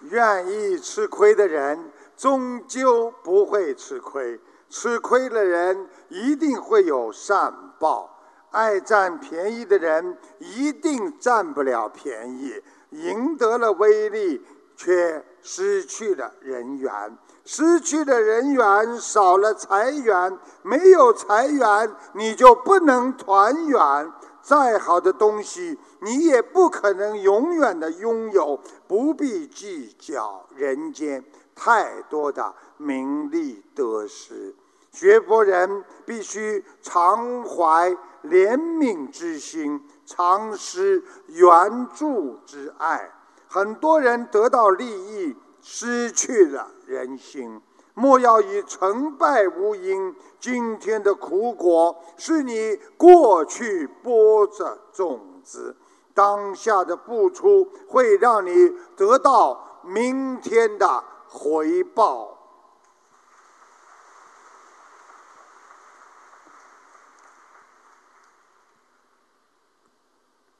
[0.00, 8.14] 愿意吃亏的人，终究不会吃亏；吃亏的人，一定会有善报。”
[8.50, 14.42] 爱占便宜的人一定占不了便宜，赢得了威力，
[14.74, 17.18] 却失去了人缘。
[17.44, 24.12] 失去了人缘，少了财源，没有财源，你就不能团圆。
[24.40, 28.58] 再好的东西，你也不可能永远的拥有。
[28.86, 31.22] 不必计较人间
[31.54, 34.54] 太多的名利得失。
[34.90, 37.90] 学佛人必须常怀
[38.24, 43.10] 怜悯之心，常施援助之爱。
[43.46, 47.60] 很多人得到利益，失去了人心。
[47.94, 55.74] 莫要以成败无因，今天的苦果是你过去播着种子，
[56.14, 62.37] 当下的付出会让你得到明天的回报。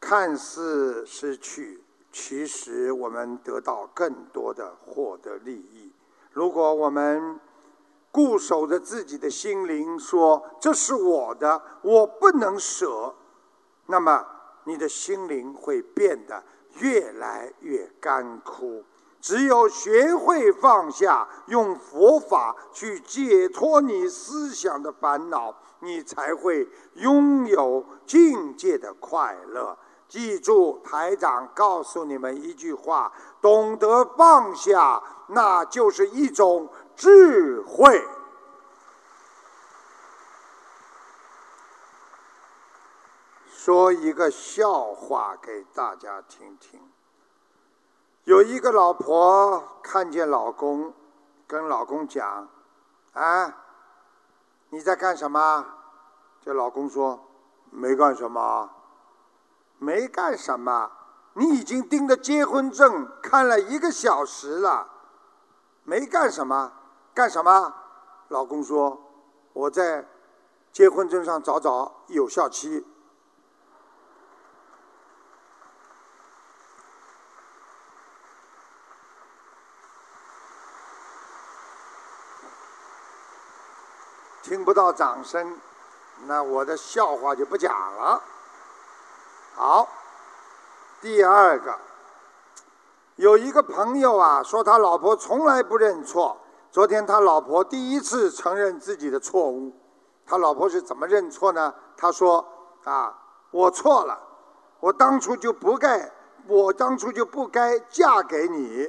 [0.09, 5.93] 看似失去，其实我们得到更多的获得利益。
[6.33, 7.39] 如果我们
[8.11, 13.15] 固守着自己的心灵，说这是我的，我不能舍，
[13.85, 14.25] 那么
[14.65, 16.43] 你的心灵会变得
[16.79, 18.83] 越来越干枯。
[19.21, 29.77] 只有学会放下，用佛法去解脱你思想的烦恼，你才会拥有境界的快乐。
[30.09, 33.13] 记住，台长告诉你们一句话：
[33.43, 38.03] 懂得放下，那就是一种智慧。
[43.51, 46.81] 说一个笑话给大家听听。
[48.25, 50.95] 有一个老婆看见老公，
[51.47, 52.49] 跟老公讲
[53.13, 53.57] ：“啊，
[54.71, 55.67] 你在干什么？”
[56.43, 57.21] 这老公说
[57.71, 58.71] ：“没干什么。”
[59.79, 60.91] 没干什么
[61.35, 64.89] 你已经盯着结婚证看了一个小时了。
[65.85, 66.73] 没干什么
[67.15, 67.75] 干什么？
[68.29, 69.01] 老公说
[69.55, 70.07] 我在
[70.71, 72.87] 结婚证上找找有效期。
[84.43, 85.59] 听不到掌声
[86.25, 88.23] 那我的笑话就不讲了。
[89.59, 89.89] 好，
[91.01, 91.77] 第二个，
[93.17, 96.37] 有一个朋友啊，说他老婆从来不认错。
[96.71, 99.75] 昨天他老婆第一次承认自己的错误，
[100.25, 101.75] 他老婆是怎么认错呢？
[101.97, 102.47] 他说
[102.87, 103.13] ：“啊，
[103.51, 104.17] 我错了，
[104.79, 106.09] 我当初就不该，
[106.47, 108.89] 我当初就不该嫁给你。”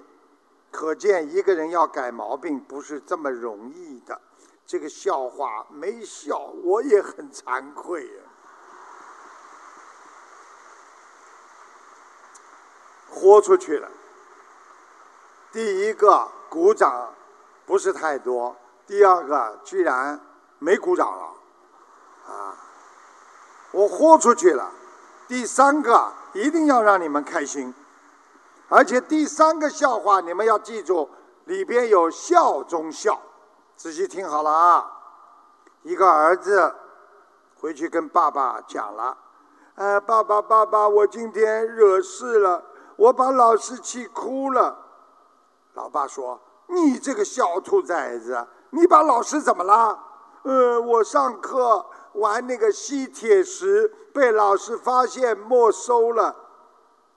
[0.70, 4.22] 可见一个人要改毛病不是这么容易的。
[4.68, 8.24] 这个笑话没笑，我也很惭愧呀。
[13.11, 13.88] 豁出去了。
[15.52, 17.14] 第一个鼓掌
[17.65, 18.56] 不是太多，
[18.86, 20.19] 第二个居然
[20.60, 22.56] 没鼓掌了，啊！
[23.72, 24.72] 我豁出去了。
[25.27, 27.73] 第三个一定要让你们开心，
[28.68, 31.10] 而且第三个笑话你们要记住，
[31.45, 33.19] 里边有笑中笑。
[33.76, 34.91] 仔细听好了啊！
[35.84, 36.76] 一个儿子
[37.60, 39.18] 回去跟爸爸讲了
[39.76, 42.64] ：“呃，爸爸，爸爸，我今天惹事了，
[43.00, 44.78] 我把老师气哭了。”
[45.74, 49.98] 老爸说：“你这个小兔崽子，你把老师怎么了
[50.44, 56.36] ？”“呃，我上课玩那个吸铁石，被老师发现没收了。”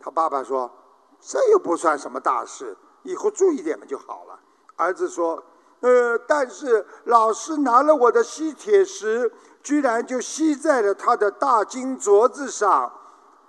[0.00, 0.70] 他爸爸说
[1.20, 4.38] ：“这又不算什么大事，以后注意点嘛就好了。”
[4.76, 5.42] 儿子说。
[5.82, 9.32] 呃，但是老师拿了我的吸铁石，
[9.64, 12.88] 居然就吸在了他的大金镯子上，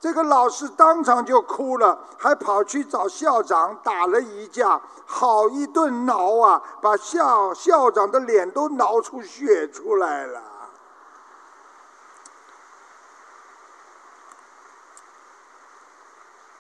[0.04, 10.42] 这个老师当场就哭了，还跑去找校长打了一架，好一顿挠啊，把校校长的脸都挠出血出来了。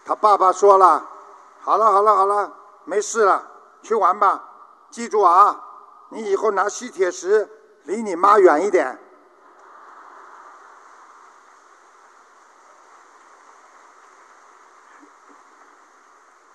[0.05, 1.05] 他爸爸说了
[1.59, 2.49] ：“好了，好了，好了，
[2.85, 3.45] 没事了，
[3.81, 4.41] 去玩吧。”
[4.89, 5.61] 记住啊，
[6.07, 7.49] 你以后拿吸铁石
[7.83, 8.97] 离你妈远一点。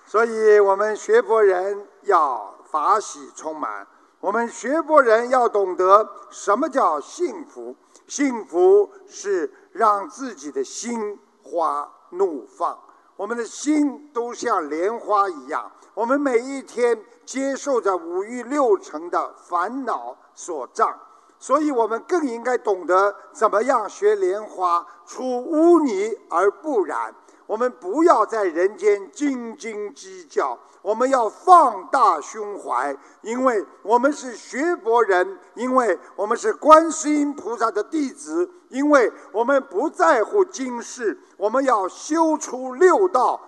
[0.09, 3.85] 所以我们学佛人要法喜充满，
[4.19, 7.75] 我们学佛人要懂得什么叫幸福。
[8.07, 12.75] 幸福是让自己的心花怒放，
[13.15, 15.71] 我们的心都像莲花一样。
[15.93, 20.91] 我们每一天接受着五欲六尘的烦恼所障，
[21.37, 27.13] 所以我们更应该懂得怎么样学莲花出污泥而不染。
[27.49, 43.41] 我们不要在人间斤斤计较，我们要放大胸怀，因为我们是学佛人，因为我们是观世音菩萨的弟子，因为我们不在乎今世，我们要修出六道。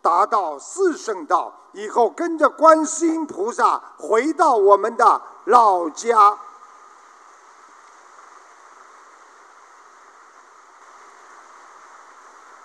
[0.00, 6.38] 达到四圣道以后，跟着观世音菩萨回到我们的老家。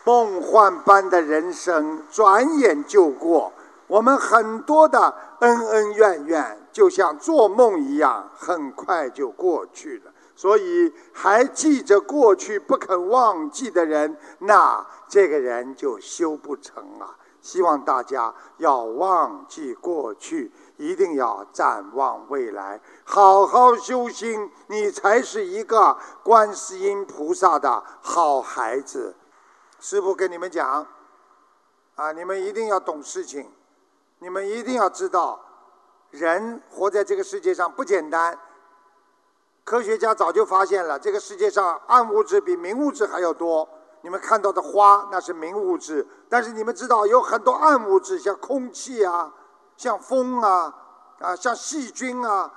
[0.10, 3.54] 梦幻般的人生，转眼就过。
[3.86, 10.12] 我们很多的恩恩怨怨，就像做梦一样，很快就过去了。
[10.36, 17.14] 所以，还记着过去不肯忘记的人，那这个人就修不成啊。
[17.40, 29.14] 希望大家要忘记过去，一定要展望未来，好好修心，你才是一个观世音菩萨的好孩子。
[29.80, 30.86] 师傅跟你们讲，
[31.96, 33.50] 啊，你们一定要懂事情，
[34.20, 35.40] 你们一定要知道，
[36.12, 38.38] 人活在这个世界上不简单。
[39.64, 43.68] 科学家早就发现了，这个世界上暗物质比明物质还要多。
[44.02, 49.32] 你们看到的花那是明物质，但是你们知道有很多暗物质，像空气啊，
[49.76, 50.74] 像风啊，
[51.20, 52.52] 啊，像细菌啊，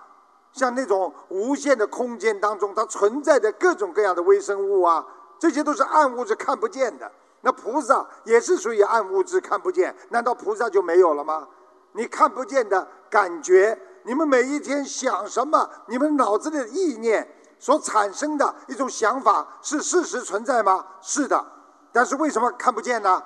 [0.53, 5.05] 像那种无限的空间当中它存在的各种各样的微生物啊，
[5.43, 7.11] 这些都是暗物质看不见的。
[7.41, 11.49] 那菩萨也是属于暗物质看不见，难道菩萨就没有了吗？
[11.95, 15.69] 你看不见的感觉，你们每一天想什么？
[15.89, 17.29] 你们脑子里的意念。
[17.59, 20.87] 所产生的一种想法是事实存在吗？
[21.01, 21.45] 是的，
[21.93, 23.21] 但是为什么看不见呢？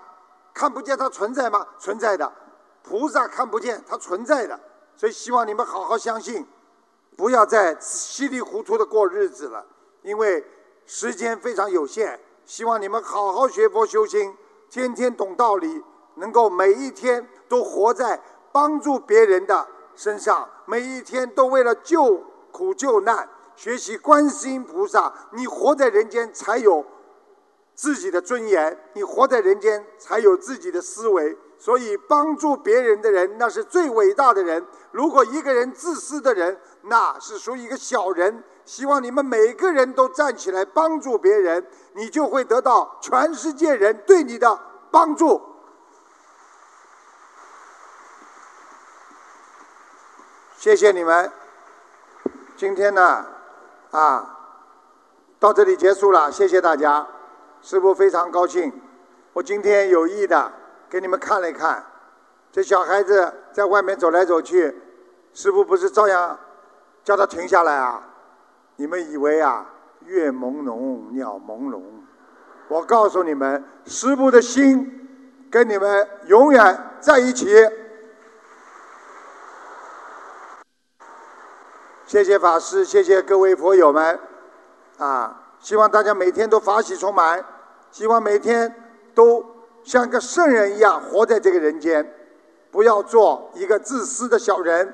[0.54, 1.66] 看不见它存在吗？
[1.78, 2.32] 存在的，
[2.82, 4.58] 菩萨看不见它存在的，
[4.96, 6.46] 所以希望你们好好相信，
[7.14, 9.66] 不要再稀里糊涂的过日子了，
[10.00, 10.42] 因为
[10.86, 12.18] 时间非常有限。
[12.44, 14.34] 希望你们好好学佛修心，
[14.70, 15.82] 天天懂道理，
[16.14, 18.22] 能够每一天都活在
[18.52, 22.22] 帮助别人的身上，每一天都为了救
[22.52, 23.28] 苦救难。
[23.56, 26.84] 学习观世音菩萨，你活在人间才有
[27.74, 34.64] 自己的尊严，你活在人间才有自己的思维，所以帮助别人的人，那是最伟大的人。
[34.92, 38.44] 如果一个人自私的人，那是属于一个小人。
[38.66, 41.64] 希望你们每个人都站起来帮助别人，
[41.94, 44.60] 你就会得到全世界人对你的
[44.90, 45.40] 帮助。
[50.58, 51.30] 谢谢你们，
[52.56, 53.24] 今天呢，
[53.92, 54.36] 啊，
[55.38, 57.06] 到这里结束了，谢谢大家，
[57.62, 58.72] 师傅非常高兴。
[59.32, 60.52] 我今天有意的
[60.90, 61.86] 给你们看了一看，
[62.50, 64.76] 这小孩子在外面走来走去，
[65.32, 66.36] 师傅不是照样
[67.04, 68.02] 叫他停下来啊？
[68.76, 69.66] 你们以为啊，
[70.04, 71.82] 月朦胧，鸟朦胧？
[72.68, 75.08] 我告诉你们，师傅的心
[75.50, 77.46] 跟你们永远在一起。
[82.06, 84.18] 谢谢法师，谢谢各位佛友们，
[84.98, 87.42] 啊，希望大家每天都法喜充满，
[87.90, 88.72] 希望每天
[89.14, 89.44] 都
[89.82, 92.14] 像个圣人一样活在这个人间，
[92.70, 94.92] 不要做一个自私的小人。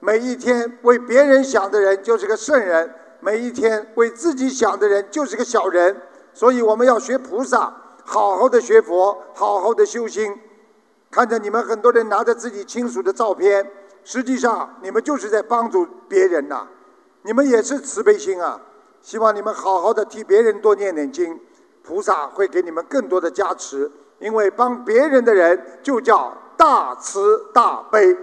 [0.00, 2.94] 每一天为别人想的人就是个圣人。
[3.24, 5.96] 每一天为自己想的人就是个小人，
[6.34, 7.74] 所以我们要学菩萨，
[8.04, 10.38] 好好的学佛，好好的修心。
[11.10, 13.66] 看着你们很多人拿着自己亲属的照片，
[14.04, 16.66] 实际上你们就是在帮助别人呐，
[17.22, 18.60] 你们也是慈悲心啊。
[19.00, 21.40] 希望你们好好的替别人多念念经，
[21.82, 28.14] 菩萨会给你们更多的加持，因为帮别人的人就叫大慈大悲。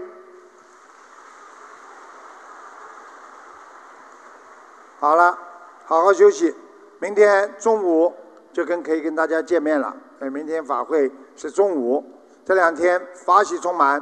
[5.01, 5.35] 好了，
[5.83, 6.55] 好好休息。
[6.99, 8.13] 明天中午
[8.53, 9.91] 就跟可以跟大家见面了。
[10.19, 12.05] 哎，明天法会是中午。
[12.45, 13.99] 这两天法喜充满，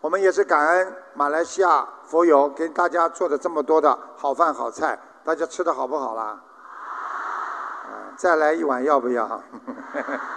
[0.00, 6.24] 我们也是感恩马来西亚佛友给大家做的这么多的好饭好菜，大家吃的好不好啦？
[6.24, 9.40] 啊，再来一碗要不要？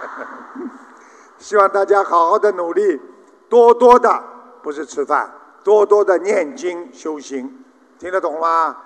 [1.36, 3.02] 希望大家好好的努力，
[3.48, 4.22] 多多的
[4.62, 5.32] 不是吃饭，
[5.64, 7.64] 多多的念经修行，
[7.98, 8.76] 听得懂吗？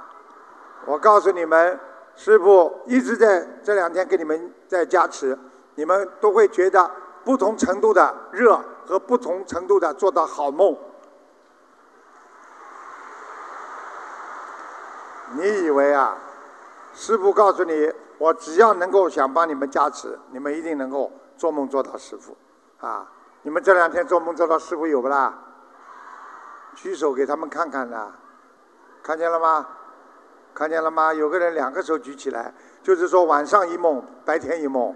[0.87, 1.79] 我告诉你们，
[2.17, 5.39] 师傅一直在这两天给你们在加持，
[5.75, 6.91] 你们都会觉得
[7.25, 10.77] 不同程度的热和不同程度的做到好梦。
[15.33, 16.17] 你以为啊？
[16.93, 22.37] 师傅告诉你，我只要能够想帮你们加持，你们一定能够做梦做到师傅
[22.85, 23.07] 啊！
[23.43, 25.33] 你们这两天做梦做到师傅有不啦？
[26.75, 28.13] 举手给他们看看呢，
[29.05, 29.67] 看见了吗？
[30.55, 31.13] 看见了吗？
[31.15, 32.53] 有个人两个手举起来，
[32.83, 34.95] 就是说晚上一梦，白天一梦。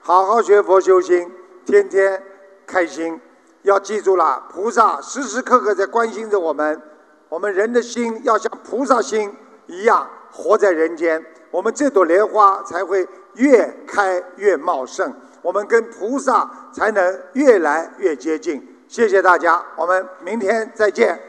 [0.00, 1.32] 好好学佛修心，
[1.64, 2.22] 天天
[2.66, 3.20] 开心。
[3.62, 6.80] 要记住了，菩萨时时刻刻在关心着我们。
[7.28, 9.34] 我们人的心要像菩萨心
[9.66, 15.12] 一样活在人间，我们这朵莲花才会越开越茂盛。
[15.42, 18.64] 我们跟菩萨才能越来越接近。
[18.86, 21.20] 谢谢大家，我们明天再见。